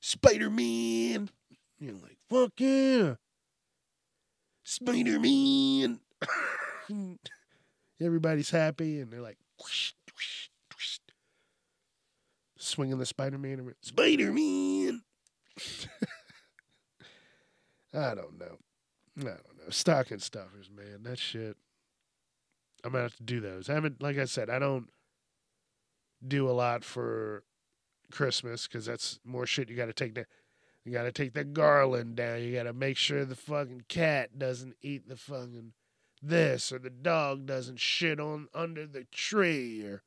[0.00, 1.30] Spider Man.
[1.78, 3.14] You're like, fuck yeah.
[4.64, 6.00] Spider Man.
[8.00, 10.98] Everybody's happy and they're like, whoosh, whoosh, whoosh.
[12.58, 13.74] swinging the Spider Man.
[13.82, 15.02] Spider Man.
[17.94, 18.58] I don't know.
[19.18, 19.70] I don't know.
[19.70, 21.02] Stocking stuffers, man.
[21.02, 21.56] That shit.
[22.84, 23.68] I'm gonna have to do those.
[23.68, 24.88] I haven't, like I said, I don't
[26.26, 27.44] do a lot for
[28.10, 30.14] Christmas because that's more shit you got to take.
[30.14, 30.26] The,
[30.84, 32.42] you got to take the garland down.
[32.42, 35.72] You got to make sure the fucking cat doesn't eat the fucking
[36.22, 40.02] this or the dog doesn't shit on under the tree or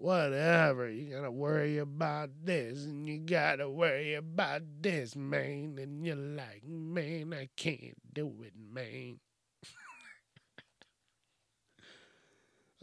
[0.00, 0.88] whatever.
[0.88, 5.76] You gotta worry about this and you gotta worry about this, man.
[5.78, 9.20] And you're like, man, I can't do it, man.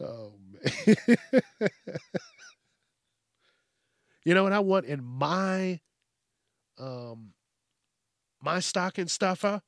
[0.00, 0.96] oh man.
[4.24, 5.80] you know what I want in my
[6.78, 7.32] um
[8.40, 9.60] my stocking stuffer?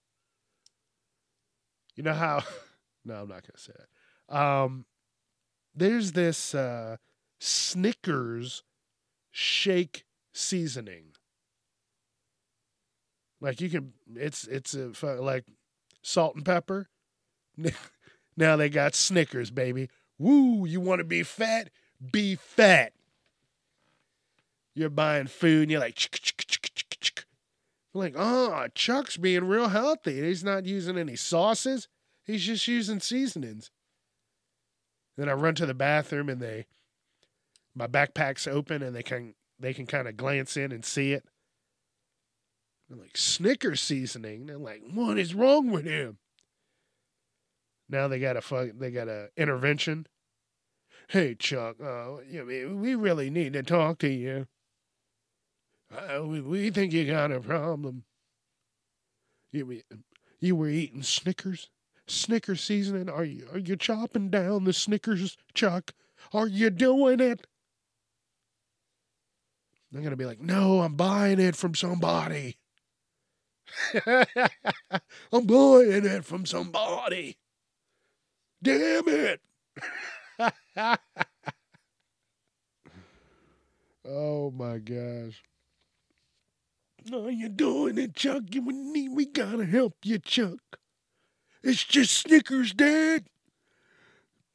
[1.97, 2.45] You know how
[3.05, 4.37] no, I'm not gonna say that.
[4.37, 4.87] Um
[5.75, 6.97] there's this uh
[7.41, 8.63] Snickers
[9.31, 11.15] shake seasoning.
[13.41, 15.47] Like you can, it's it's a like
[16.03, 16.89] salt and pepper.
[18.37, 19.89] now they got Snickers, baby.
[20.19, 20.67] Woo!
[20.67, 21.71] You want to be fat?
[22.13, 22.93] Be fat.
[24.75, 25.99] You're buying food and you're like.
[27.93, 30.23] You're like, oh, Chuck's being real healthy.
[30.23, 31.89] He's not using any sauces.
[32.25, 33.73] He's just using seasonings.
[35.17, 36.67] Then I run to the bathroom and they
[37.81, 41.25] my backpack's open and they can they can kind of glance in and see it.
[42.89, 44.47] They're like Snickers seasoning.
[44.47, 46.19] They're like, what is wrong with him?
[47.89, 48.69] Now they got a fuck.
[48.79, 50.07] They got a intervention.
[51.09, 54.47] Hey Chuck, uh, we really need to talk to you.
[55.93, 58.05] Uh, we, we think you got a problem.
[59.51, 59.81] You
[60.39, 61.69] you were eating Snickers,
[62.07, 63.09] Snickers seasoning.
[63.09, 65.93] Are you are you chopping down the Snickers, Chuck?
[66.33, 67.47] Are you doing it?
[69.91, 72.57] They're going to be like, no, I'm buying it from somebody.
[75.33, 77.37] I'm buying it from somebody.
[78.63, 79.41] Damn it.
[84.07, 85.43] oh my gosh.
[87.07, 88.43] No, you're doing it, Chuck.
[88.51, 90.79] You need, we gotta help you, Chuck.
[91.63, 93.25] It's just Snickers, Dad.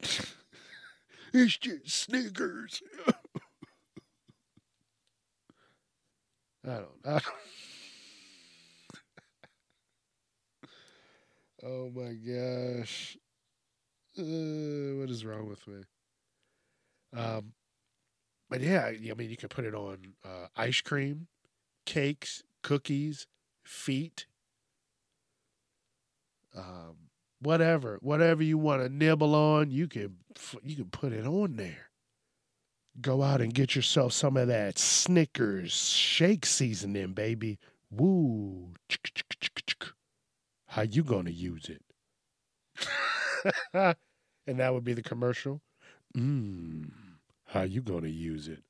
[1.32, 2.82] it's just Snickers.
[6.66, 7.02] I don't.
[7.02, 7.22] Don't.
[11.64, 13.16] oh my gosh.
[14.18, 15.84] Uh, what is wrong with me?
[17.16, 17.52] Um,
[18.48, 21.28] but yeah, I mean, you can put it on uh, ice cream,
[21.84, 23.26] cakes, cookies,
[23.64, 24.26] feet,
[26.56, 26.96] um,
[27.40, 30.16] whatever, whatever you want to nibble on, you can
[30.62, 31.90] you can put it on there
[33.00, 37.58] go out and get yourself some of that Snickers shake seasoning, baby.
[37.90, 38.74] Woo.
[40.68, 41.82] How you gonna use it?
[44.46, 45.62] and that would be the commercial.
[46.16, 46.90] Mmm.
[47.46, 48.62] How you gonna use it?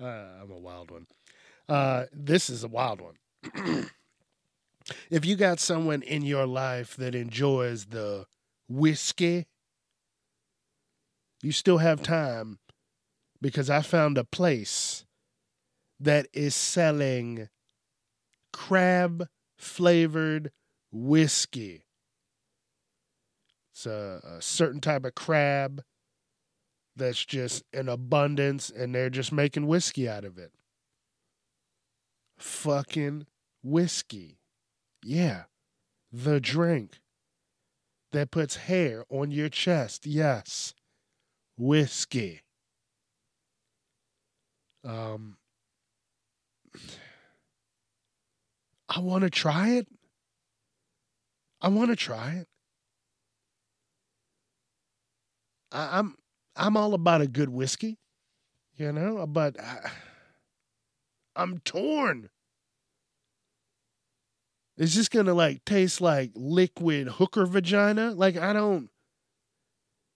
[0.00, 1.06] uh, I'm a wild one.
[1.68, 3.88] Uh, this is a wild one.
[5.10, 8.26] if you got someone in your life that enjoys the
[8.68, 9.46] whiskey,
[11.42, 12.58] you still have time
[13.40, 15.04] because I found a place
[16.00, 17.48] that is selling
[18.52, 20.52] crab flavored
[20.92, 21.84] whiskey.
[23.72, 25.82] It's a, a certain type of crab
[26.96, 30.52] that's just in abundance, and they're just making whiskey out of it.
[32.38, 33.26] Fucking
[33.62, 34.38] whiskey.
[35.08, 35.44] Yeah,
[36.10, 36.98] the drink
[38.10, 40.04] that puts hair on your chest.
[40.04, 40.74] Yes,
[41.56, 42.40] whiskey.
[44.82, 45.36] Um,
[48.88, 49.86] I want to try it.
[51.60, 52.48] I want to try it.
[55.70, 56.16] I, I'm
[56.56, 57.98] I'm all about a good whiskey,
[58.74, 59.88] you know, but I,
[61.36, 62.28] I'm torn.
[64.76, 68.12] Is this gonna like taste like liquid hooker vagina?
[68.12, 68.90] Like I don't.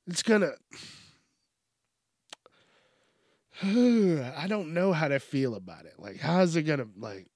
[0.07, 0.53] It's gonna.
[3.63, 5.95] I don't know how to feel about it.
[5.99, 7.27] Like, how is it gonna like?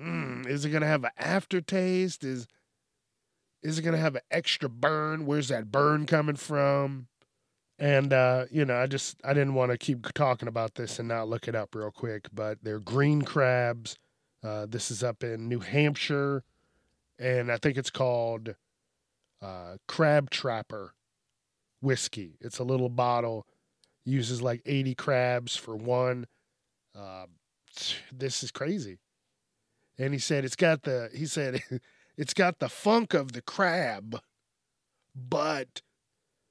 [0.00, 2.24] Mm, is it gonna have an aftertaste?
[2.24, 2.46] Is
[3.62, 5.26] is it gonna have an extra burn?
[5.26, 7.08] Where's that burn coming from?
[7.78, 11.06] And uh, you know, I just I didn't want to keep talking about this and
[11.08, 12.28] not look it up real quick.
[12.32, 13.96] But they're green crabs.
[14.42, 16.44] Uh, this is up in New Hampshire,
[17.18, 18.54] and I think it's called
[19.42, 20.94] uh, Crab Trapper
[21.80, 22.36] whiskey.
[22.40, 23.46] It's a little bottle,
[24.04, 26.26] uses like 80 crabs for one.
[26.96, 27.26] Uh,
[28.12, 28.98] this is crazy.
[29.98, 31.62] And he said it's got the he said
[32.16, 34.20] it's got the funk of the crab,
[35.14, 35.82] but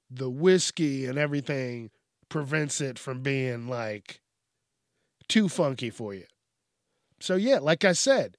[0.09, 1.89] the whiskey and everything
[2.29, 4.21] prevents it from being like
[5.29, 6.25] too funky for you.
[7.19, 8.37] So yeah, like I said,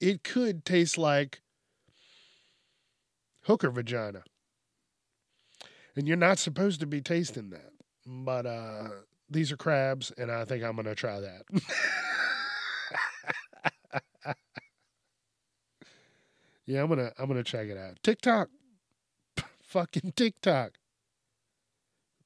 [0.00, 1.40] it could taste like
[3.42, 4.22] hooker vagina.
[5.96, 7.70] And you're not supposed to be tasting that.
[8.06, 8.88] But uh
[9.30, 11.42] these are crabs and I think I'm going to try that.
[16.66, 17.98] yeah, I'm going to I'm going to check it out.
[18.02, 18.48] TikTok.
[19.62, 20.72] Fucking TikTok.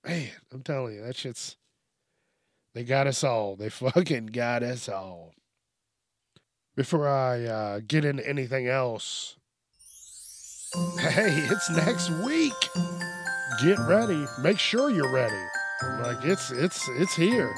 [0.07, 1.57] Man, I'm telling you, that shit's
[2.75, 3.57] they got us all.
[3.57, 5.33] They fucking got us all.
[6.79, 9.35] Before I uh, get into anything else,
[11.01, 12.55] hey, it's next week.
[13.61, 14.25] Get ready.
[14.41, 15.45] Make sure you're ready.
[16.01, 17.53] Like it's it's it's here.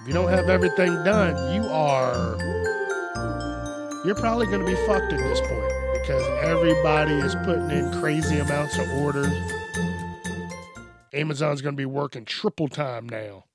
[0.00, 2.38] If you don't have everything done, you are
[4.04, 8.38] you're probably going to be fucked at this point because everybody is putting in crazy
[8.38, 9.36] amounts of orders.
[11.12, 13.46] Amazon's going to be working triple time now.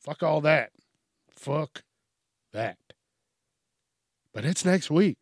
[0.00, 0.70] Fuck all that.
[1.28, 1.82] Fuck
[2.54, 2.78] that.
[4.32, 5.18] But it's next week.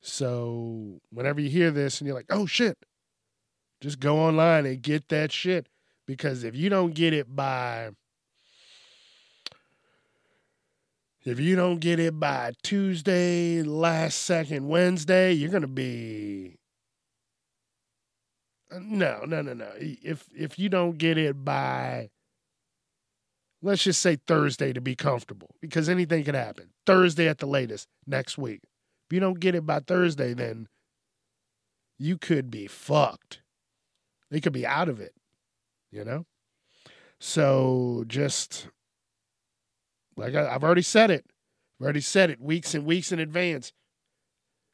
[0.00, 2.76] So whenever you hear this and you're like, oh shit,
[3.80, 5.68] just go online and get that shit.
[6.06, 7.90] Because if you don't get it by
[11.24, 16.58] if you don't get it by Tuesday, last second Wednesday, you're gonna be
[18.72, 19.68] uh, no, no, no, no.
[19.76, 22.10] If if you don't get it by
[23.62, 26.70] let's just say Thursday to be comfortable, because anything could happen.
[26.84, 28.60] Thursday at the latest next week.
[29.08, 30.68] If you don't get it by Thursday, then
[31.98, 33.40] you could be fucked.
[34.30, 35.14] They could be out of it,
[35.90, 36.26] you know?
[37.20, 38.68] So just
[40.16, 41.24] like I, have already said it,
[41.78, 43.72] I've already said it weeks and weeks in advance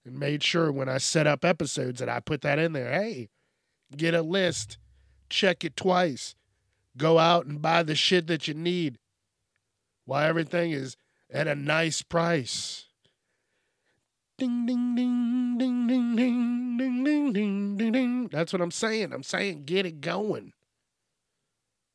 [0.07, 2.91] and made sure when I set up episodes that I put that in there.
[2.91, 3.29] Hey,
[3.97, 4.79] get a list,
[5.29, 6.35] check it twice,
[6.99, 8.99] go out and buy the shit that you need
[10.05, 10.97] while everything is
[11.33, 12.87] at a nice price.
[14.37, 18.29] Ding ding ding ding ding ding ding ding ding ding ding.
[18.29, 19.13] That's what I'm saying.
[19.13, 20.53] I'm saying get it going.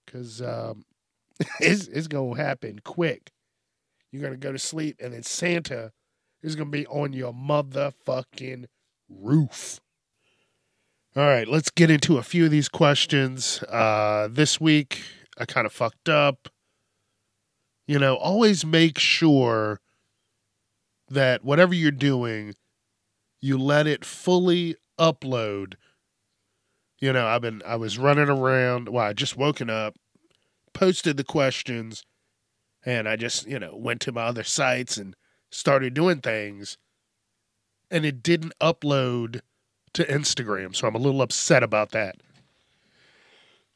[0.08, 0.86] Cause um,
[1.60, 3.32] it's it's gonna happen quick.
[4.12, 5.92] You're gonna go to sleep and then Santa
[6.42, 8.66] is gonna be on your motherfucking
[9.10, 9.80] roof.
[11.16, 13.62] All right, let's get into a few of these questions.
[13.70, 15.04] Uh, this week,
[15.38, 16.50] I kind of fucked up.
[17.86, 19.80] You know, always make sure
[21.08, 22.56] that whatever you're doing,
[23.42, 25.76] you let it fully upload.
[27.00, 28.90] You know, I've been I was running around.
[28.90, 29.94] Well, I just woken up,
[30.74, 32.04] posted the questions,
[32.84, 35.16] and I just you know went to my other sites and
[35.52, 36.80] started doing things,
[37.92, 39.42] and it didn't upload
[39.94, 40.76] to Instagram.
[40.76, 42.18] So I'm a little upset about that.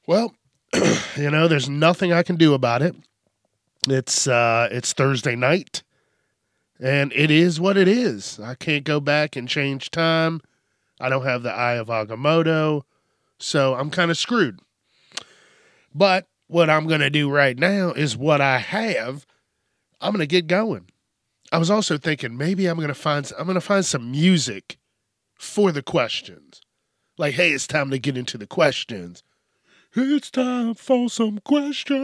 [0.06, 0.34] Well,
[1.16, 2.96] you know, there's nothing I can do about it.
[3.88, 5.84] It's uh it's Thursday night
[6.80, 8.40] and it is what it is.
[8.40, 10.42] I can't go back and change time.
[11.00, 12.84] I don't have the eye of Agamotto,
[13.40, 14.60] so I'm kind of screwed.
[15.94, 19.26] But what I'm going to do right now is what I have.
[20.02, 20.90] I'm going to get going.
[21.52, 24.78] I was also thinking maybe I'm gonna find I'm gonna find some music
[25.38, 26.62] for the questions.
[27.18, 29.24] Like, hey, it's time to get into the questions.
[29.96, 32.04] It's time for some questions.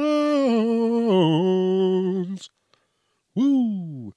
[3.35, 4.13] Woo!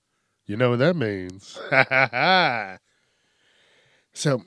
[0.47, 1.59] You know what that means.
[4.13, 4.43] so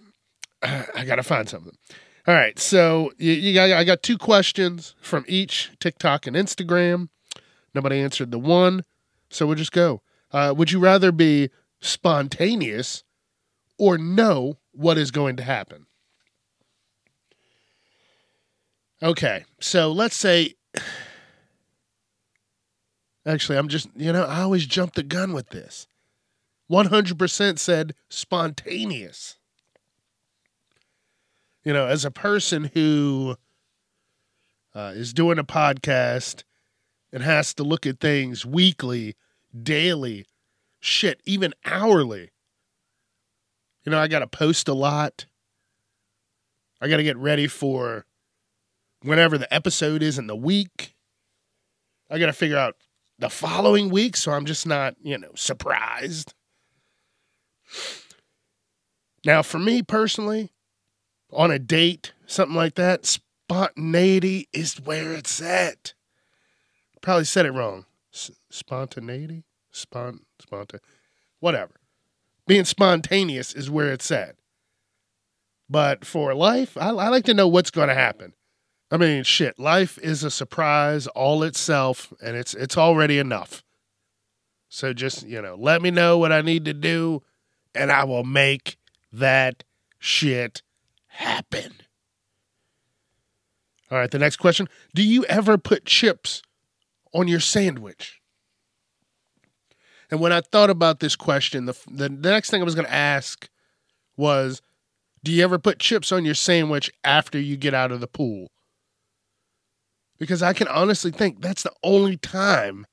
[0.64, 1.76] I gotta find something.
[2.28, 7.10] All right, so you, you got, I got two questions from each TikTok and Instagram.
[7.74, 8.84] Nobody answered the one,
[9.30, 10.02] so we'll just go.
[10.32, 11.50] Uh, would you rather be
[11.82, 13.04] spontaneous
[13.80, 15.88] or know what is going to happen?
[19.02, 20.56] Okay, so let's say.
[23.26, 25.88] Actually, I'm just, you know, I always jump the gun with this.
[26.72, 29.38] 100% said spontaneous.
[31.64, 33.36] You know, as a person who
[34.74, 36.44] uh, is doing a podcast
[37.12, 39.16] and has to look at things weekly,
[39.62, 40.26] daily,
[40.80, 42.32] shit, even hourly.
[43.86, 45.26] You know, I got to post a lot.
[46.82, 48.06] I got to get ready for
[49.02, 50.96] whenever the episode is in the week.
[52.10, 52.76] I got to figure out
[53.20, 56.34] the following week so I'm just not, you know, surprised.
[59.26, 60.52] Now, for me personally,
[61.32, 65.94] on a date, something like that, spontaneity is where it's at.
[67.02, 67.86] Probably said it wrong.
[68.14, 69.44] S- spontaneity?
[69.74, 70.80] Spont, sponta,
[71.40, 71.79] whatever.
[72.50, 74.36] Being spontaneous is where it's at.
[75.70, 78.34] But for life, I, I like to know what's going to happen.
[78.90, 83.64] I mean, shit, life is a surprise all itself, and it's it's already enough.
[84.68, 87.22] So just you know, let me know what I need to do,
[87.76, 88.80] and I will make
[89.14, 89.64] that
[90.00, 90.64] shit
[91.06, 91.74] happen.
[93.92, 96.42] All right, the next question: Do you ever put chips
[97.14, 98.19] on your sandwich?
[100.12, 102.94] And when I thought about this question, the the, next thing I was going to
[102.94, 103.48] ask
[104.18, 104.62] was,
[105.24, 108.50] do you ever put chips on your sandwich after you get out of the pool?
[110.20, 112.86] because I can honestly think that's the only time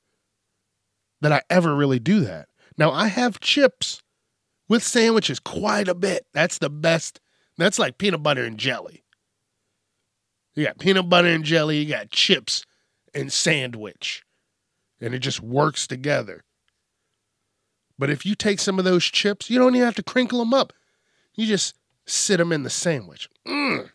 [1.21, 2.47] that I ever really do that.
[2.77, 4.01] Now, I have chips
[4.69, 6.25] with sandwiches quite a bit.
[6.33, 7.19] That's the best.
[7.57, 9.03] That's like peanut butter and jelly.
[10.55, 12.65] You got peanut butter and jelly, you got chips
[13.13, 14.23] and sandwich,
[14.99, 16.43] and it just works together.
[17.97, 20.53] But if you take some of those chips, you don't even have to crinkle them
[20.53, 20.73] up.
[21.33, 21.75] You just
[22.05, 23.29] sit them in the sandwich.
[23.47, 23.89] Mm.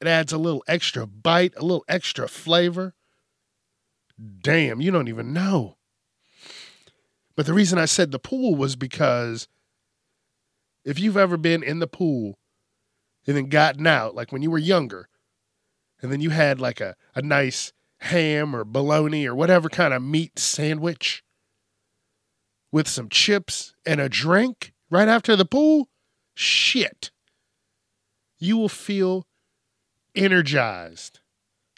[0.00, 2.94] It adds a little extra bite, a little extra flavor.
[4.40, 5.76] Damn, you don't even know.
[7.36, 9.48] But the reason I said the pool was because
[10.84, 12.38] if you've ever been in the pool
[13.26, 15.08] and then gotten out, like when you were younger,
[16.02, 20.02] and then you had like a, a nice ham or bologna or whatever kind of
[20.02, 21.23] meat sandwich
[22.74, 25.88] with some chips and a drink right after the pool,
[26.34, 27.12] shit.
[28.40, 29.28] You will feel
[30.12, 31.20] energized,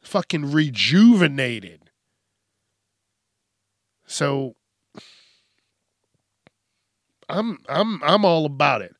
[0.03, 1.91] fucking rejuvenated.
[4.07, 4.57] So
[7.29, 8.97] I'm I'm I'm all about it.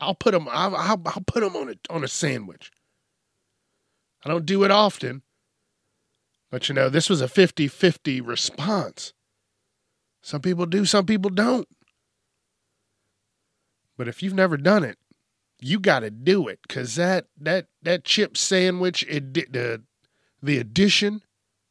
[0.00, 2.70] I'll put them I'll, I'll, I'll put them on a on a sandwich.
[4.24, 5.20] I don't do it often,
[6.50, 9.12] but you know, this was a 50-50 response.
[10.22, 11.66] Some people do, some people don't.
[13.98, 14.98] But if you've never done it,
[15.60, 19.82] you got to do it because that that that chip sandwich it the
[20.42, 21.22] the addition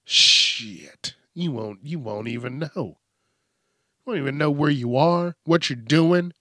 [0.05, 2.69] shit you won't you won't even know.
[2.75, 6.33] You won't even know where you are what you're doing.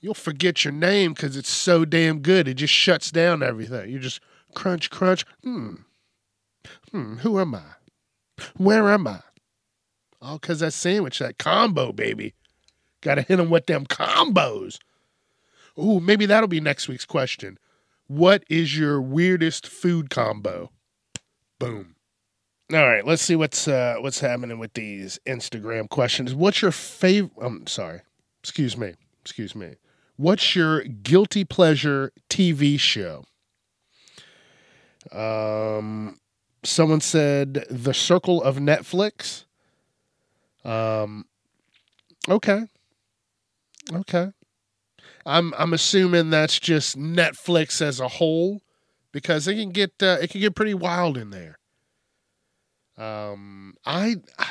[0.00, 3.90] You'll forget your name because it's so damn good it just shuts down everything.
[3.90, 4.20] You just
[4.54, 5.74] crunch crunch hmm
[6.90, 7.62] hmm who am i?
[8.56, 9.20] Where am i
[10.22, 12.34] all because that sandwich that combo baby
[13.02, 14.78] gotta hit them with them combos
[15.78, 17.58] Ooh, maybe that'll be next week's question.
[18.06, 20.70] What is your weirdest food combo?
[21.58, 21.96] Boom.
[22.72, 26.34] All right, let's see what's uh, what's happening with these Instagram questions.
[26.34, 27.32] What's your favorite?
[27.38, 28.00] I'm um, sorry.
[28.42, 28.94] Excuse me.
[29.20, 29.76] Excuse me.
[30.16, 33.24] What's your guilty pleasure TV show?
[35.10, 36.18] Um,
[36.64, 39.44] someone said The Circle of Netflix.
[40.64, 41.26] Um,
[42.28, 42.66] okay.
[43.92, 44.32] Okay.
[45.24, 48.60] I'm I'm assuming that's just Netflix as a whole
[49.12, 51.58] because it can get uh, it can get pretty wild in there.
[52.96, 54.16] Um, I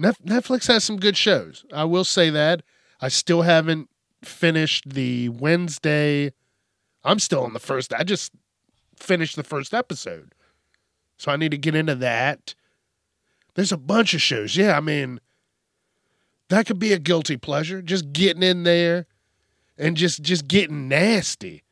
[0.00, 1.64] Netflix has some good shows.
[1.72, 2.62] I will say that.
[3.00, 3.88] I still haven't
[4.24, 6.32] finished the Wednesday.
[7.04, 7.92] I'm still on the first.
[7.92, 8.32] I just
[8.96, 10.34] finished the first episode,
[11.16, 12.54] so I need to get into that.
[13.54, 14.56] There's a bunch of shows.
[14.56, 15.20] Yeah, I mean,
[16.48, 17.82] that could be a guilty pleasure.
[17.82, 19.06] Just getting in there
[19.76, 21.64] and just just getting nasty.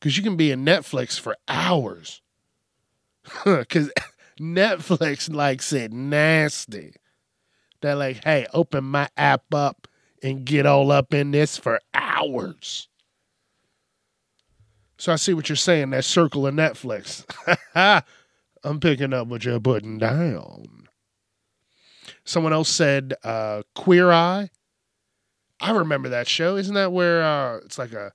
[0.00, 2.22] Cause you can be in Netflix for hours.
[3.44, 3.90] Cause
[4.40, 6.94] Netflix likes it nasty.
[7.80, 9.88] They're like, hey, open my app up
[10.22, 12.88] and get all up in this for hours.
[14.98, 17.24] So I see what you're saying, that circle of Netflix.
[18.64, 20.77] I'm picking up what you're putting down.
[22.28, 24.50] Someone else said uh, Queer Eye.
[25.62, 26.56] I remember that show.
[26.56, 28.12] Isn't that where uh, it's like a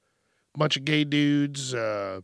[0.55, 2.21] bunch of gay dudes uh,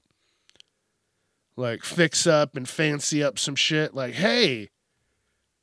[1.58, 3.96] like fix up and fancy up some shit?
[3.96, 4.70] Like, hey,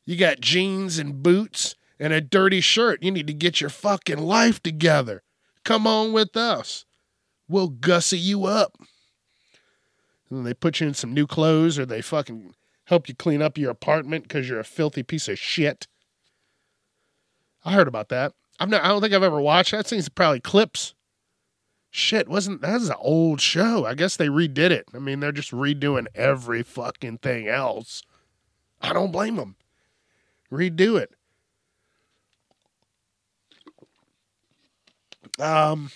[0.04, 3.04] you got jeans and boots and a dirty shirt.
[3.04, 5.22] You need to get your fucking life together.
[5.62, 6.86] Come on with us.
[7.48, 8.76] We'll gussy you up.
[10.28, 12.52] And they put you in some new clothes or they fucking
[12.86, 15.86] help you clean up your apartment because you're a filthy piece of shit.
[17.66, 18.32] I heard about that.
[18.60, 19.86] I've not, I don't think I've ever watched that.
[19.86, 20.94] Thing's probably clips.
[21.90, 23.84] Shit, wasn't that's an old show.
[23.84, 24.86] I guess they redid it.
[24.94, 28.02] I mean, they're just redoing every fucking thing else.
[28.80, 29.56] I don't blame them.
[30.52, 31.12] Redo it.
[35.40, 35.90] Um,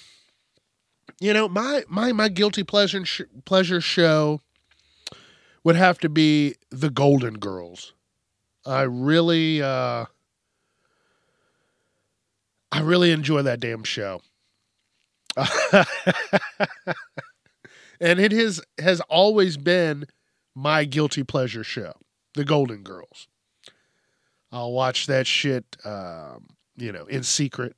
[1.21, 4.41] you know, my my my guilty pleasure sh- pleasure show
[5.65, 7.93] would have to be the Golden Girls.
[8.67, 10.07] I really uh
[12.73, 14.23] I really enjoy that damn show.
[18.01, 20.07] and it has has always been
[20.55, 21.93] my guilty pleasure show,
[22.35, 23.29] The Golden Girls.
[24.53, 27.77] I'll watch that shit um, you know, in secret,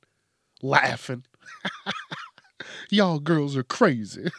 [0.61, 1.25] laughing.
[2.89, 4.31] Y'all girls are crazy.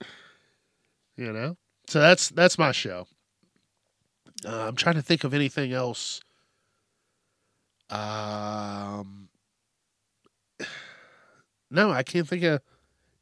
[1.16, 1.56] you know?
[1.88, 3.06] So that's that's my show.
[4.46, 6.20] Uh, I'm trying to think of anything else.
[7.90, 9.28] Um,
[11.70, 12.60] no, I can't think of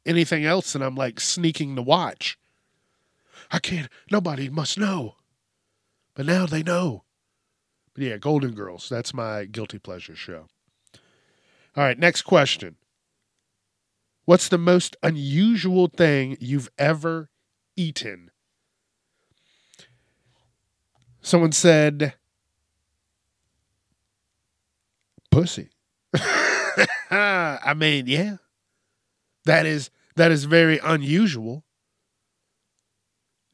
[0.05, 2.37] anything else that I'm like sneaking to watch.
[3.51, 3.89] I can't.
[4.11, 5.15] Nobody must know,
[6.13, 7.03] but now they know.
[7.93, 8.87] But yeah, Golden Girls.
[8.89, 10.47] That's my guilty pleasure show.
[11.75, 12.75] All right, next question.
[14.25, 17.29] What's the most unusual thing you've ever
[17.75, 18.29] eaten?
[21.21, 22.13] Someone said,
[25.39, 25.69] pussy.
[27.11, 28.37] I mean, yeah.
[29.45, 31.63] That is that is very unusual.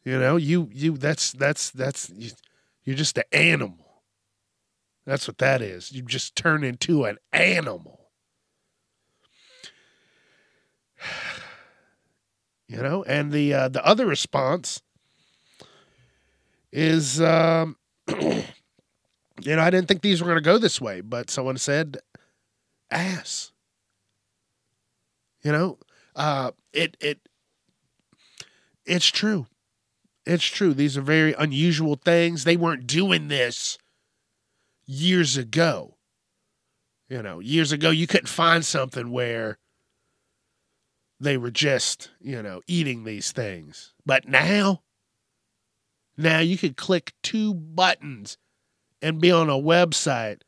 [0.03, 2.31] You know, you you that's that's that's you,
[2.83, 4.03] you're just an animal.
[5.05, 5.91] That's what that is.
[5.91, 8.09] You just turn into an animal.
[12.67, 14.81] You know, and the uh, the other response
[16.71, 17.77] is um
[19.41, 21.97] you know, I didn't think these were going to go this way, but someone said
[22.89, 23.51] ass.
[25.43, 25.77] You know,
[26.15, 27.19] uh, it it
[28.86, 29.47] it's true.
[30.25, 30.73] It's true.
[30.73, 32.43] These are very unusual things.
[32.43, 33.77] They weren't doing this
[34.86, 35.97] years ago.
[37.09, 39.59] You know, years ago you couldn't find something where
[41.19, 43.93] they were just, you know, eating these things.
[44.05, 44.81] But now,
[46.17, 48.38] now you could click two buttons
[49.01, 50.41] and be on a website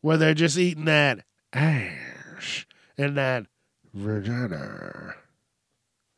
[0.00, 3.46] where they're just eating that ash and that
[3.92, 5.14] vagina.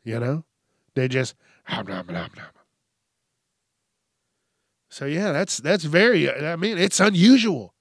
[0.04, 0.44] You know?
[0.94, 1.34] They just.
[4.88, 7.74] So yeah, that's that's very I mean, it's unusual.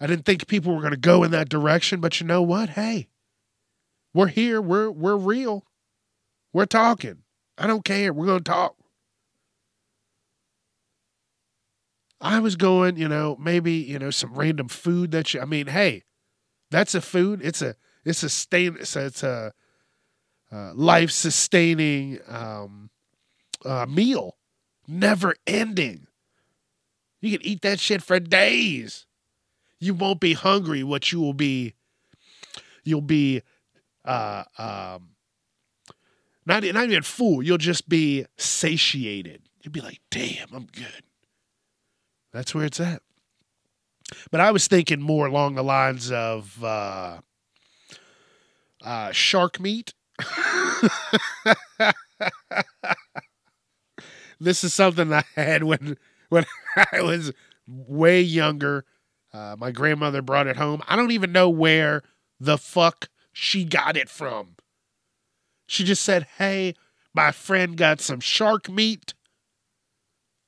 [0.00, 2.70] I didn't think people were going to go in that direction, but you know what?
[2.70, 3.08] Hey.
[4.14, 5.66] We're here, we're we're real.
[6.54, 7.18] We're talking.
[7.58, 8.14] I don't care.
[8.14, 8.76] We're going to talk.
[12.20, 15.66] I was going, you know, maybe, you know, some random food that you, I mean,
[15.66, 16.04] hey,
[16.70, 17.40] that's a food.
[17.42, 19.52] It's a, it's a stain, it's a, it's a
[20.50, 22.90] uh, life sustaining um,
[23.64, 24.36] uh, meal,
[24.86, 26.06] never ending.
[27.20, 29.06] You can eat that shit for days.
[29.78, 30.82] You won't be hungry.
[30.82, 31.74] What you will be,
[32.84, 33.42] you'll be,
[34.04, 35.10] uh, um,
[36.46, 37.42] not, not even full.
[37.42, 39.42] You'll just be satiated.
[39.60, 41.02] You'll be like, damn, I'm good.
[42.36, 43.00] That's where it's at.
[44.30, 47.20] But I was thinking more along the lines of uh,
[48.84, 49.94] uh, shark meat.
[54.38, 55.96] this is something I had when
[56.28, 56.44] when
[56.92, 57.32] I was
[57.66, 58.84] way younger.
[59.32, 60.82] Uh, my grandmother brought it home.
[60.86, 62.02] I don't even know where
[62.38, 64.56] the fuck she got it from.
[65.66, 66.74] She just said, "Hey,
[67.14, 69.14] my friend got some shark meat."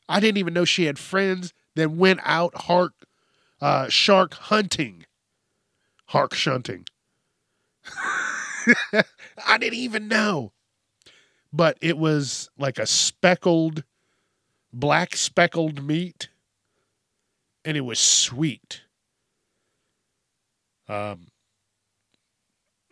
[0.07, 2.93] I didn't even know she had friends that went out hark,
[3.61, 5.07] uh, shark hunting.
[6.07, 6.87] Hark shunting.
[9.47, 10.53] I didn't even know.
[11.53, 13.85] But it was like a speckled,
[14.72, 16.29] black speckled meat,
[17.64, 18.83] and it was sweet.
[20.89, 21.29] Um,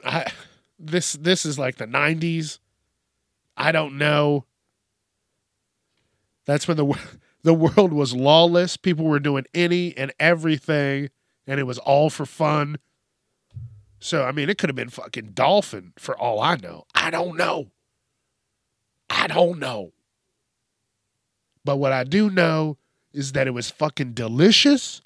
[0.04, 0.30] I
[0.78, 2.60] this this is like the '90s.
[3.56, 4.44] I don't know.
[6.46, 6.96] That's when the
[7.46, 8.76] the world was lawless.
[8.76, 11.10] People were doing any and everything,
[11.46, 12.76] and it was all for fun.
[14.00, 16.86] So I mean, it could have been fucking dolphin for all I know.
[16.92, 17.70] I don't know.
[19.08, 19.92] I don't know.
[21.64, 22.78] But what I do know
[23.12, 25.00] is that it was fucking delicious,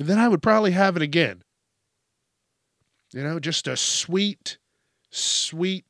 [0.00, 1.44] and then I would probably have it again.
[3.12, 4.58] You know, just a sweet,
[5.10, 5.84] sweet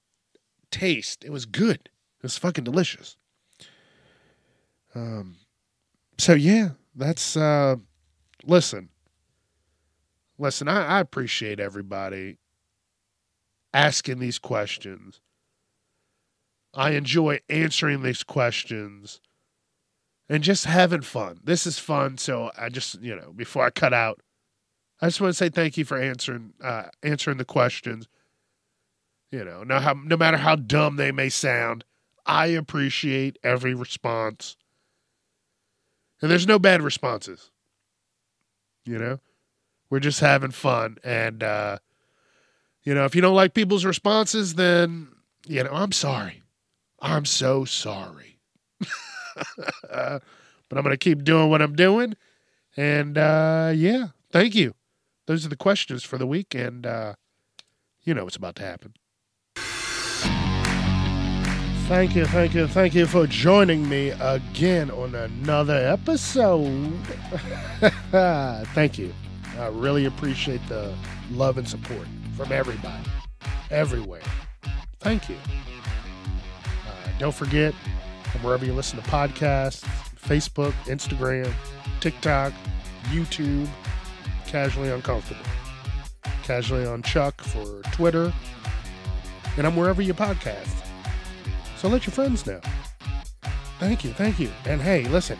[0.70, 1.24] taste.
[1.24, 1.88] It was good.
[2.18, 3.16] It was fucking delicious.
[4.94, 5.36] Um,
[6.18, 7.76] so yeah, that's uh,
[8.44, 8.88] listen,
[10.38, 10.68] listen.
[10.68, 12.38] I, I appreciate everybody
[13.72, 15.20] asking these questions.
[16.72, 19.20] I enjoy answering these questions
[20.28, 21.38] and just having fun.
[21.42, 22.18] This is fun.
[22.18, 24.20] So I just, you know, before I cut out,
[25.00, 28.08] I just want to say thank you for answering uh, answering the questions.
[29.30, 31.84] You know, no how no matter how dumb they may sound,
[32.24, 34.56] I appreciate every response.
[36.20, 37.50] And there's no bad responses.
[38.84, 39.20] You know?
[39.90, 41.78] We're just having fun and uh
[42.82, 45.08] you know, if you don't like people's responses then,
[45.46, 46.42] you know, I'm sorry.
[47.00, 48.38] I'm so sorry.
[49.88, 50.20] but
[50.72, 52.16] I'm going to keep doing what I'm doing
[52.76, 54.74] and uh yeah, thank you
[55.26, 57.14] those are the questions for the week, and uh,
[58.02, 58.94] you know what's about to happen.
[61.86, 66.92] Thank you, thank you, thank you for joining me again on another episode.
[68.10, 69.12] thank you.
[69.58, 70.94] I really appreciate the
[71.30, 73.04] love and support from everybody,
[73.70, 74.22] everywhere.
[75.00, 75.36] Thank you.
[76.86, 77.74] Uh, don't forget,
[78.40, 79.84] wherever you listen to podcasts,
[80.18, 81.52] Facebook, Instagram,
[82.00, 82.54] TikTok,
[83.10, 83.68] YouTube,
[84.46, 85.44] Casually Uncomfortable.
[86.44, 88.32] Casually on Chuck for Twitter.
[89.58, 90.83] And I'm wherever you podcast.
[91.84, 92.62] So let your friends know.
[93.78, 94.50] Thank you, thank you.
[94.64, 95.38] And hey, listen,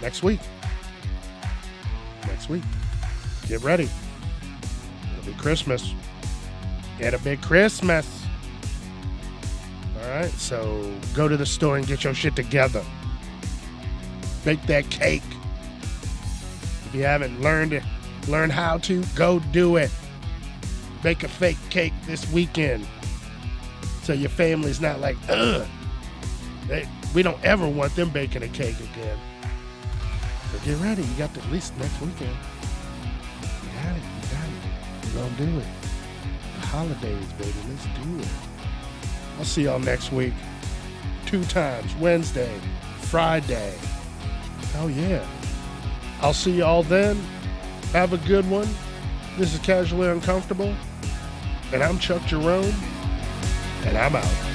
[0.00, 0.38] next week,
[2.28, 2.62] next week,
[3.48, 3.90] get ready.
[5.18, 5.92] It'll be Christmas.
[7.00, 8.24] Get a big Christmas.
[10.00, 12.84] All right, so go to the store and get your shit together.
[14.44, 15.24] Bake that cake.
[16.86, 17.82] If you haven't learned it,
[18.28, 19.90] learn how to, go do it.
[21.02, 22.86] Bake a fake cake this weekend.
[24.02, 25.66] So your family's not like, ugh.
[26.66, 29.18] They, we don't ever want them baking a cake again.
[30.50, 31.02] So get ready.
[31.02, 32.36] You got at least next weekend.
[33.42, 34.02] You got it.
[34.02, 35.06] You got it.
[35.06, 35.66] We're going to do it.
[36.60, 37.52] The holidays, baby.
[37.68, 38.28] Let's do it.
[39.38, 40.34] I'll see y'all next week.
[41.26, 42.52] Two times Wednesday,
[43.00, 43.74] Friday.
[44.76, 45.24] Oh, yeah.
[46.20, 47.16] I'll see y'all then.
[47.92, 48.68] Have a good one.
[49.38, 50.74] This is Casually Uncomfortable.
[51.72, 52.74] And I'm Chuck Jerome.
[53.84, 54.51] And I'm out.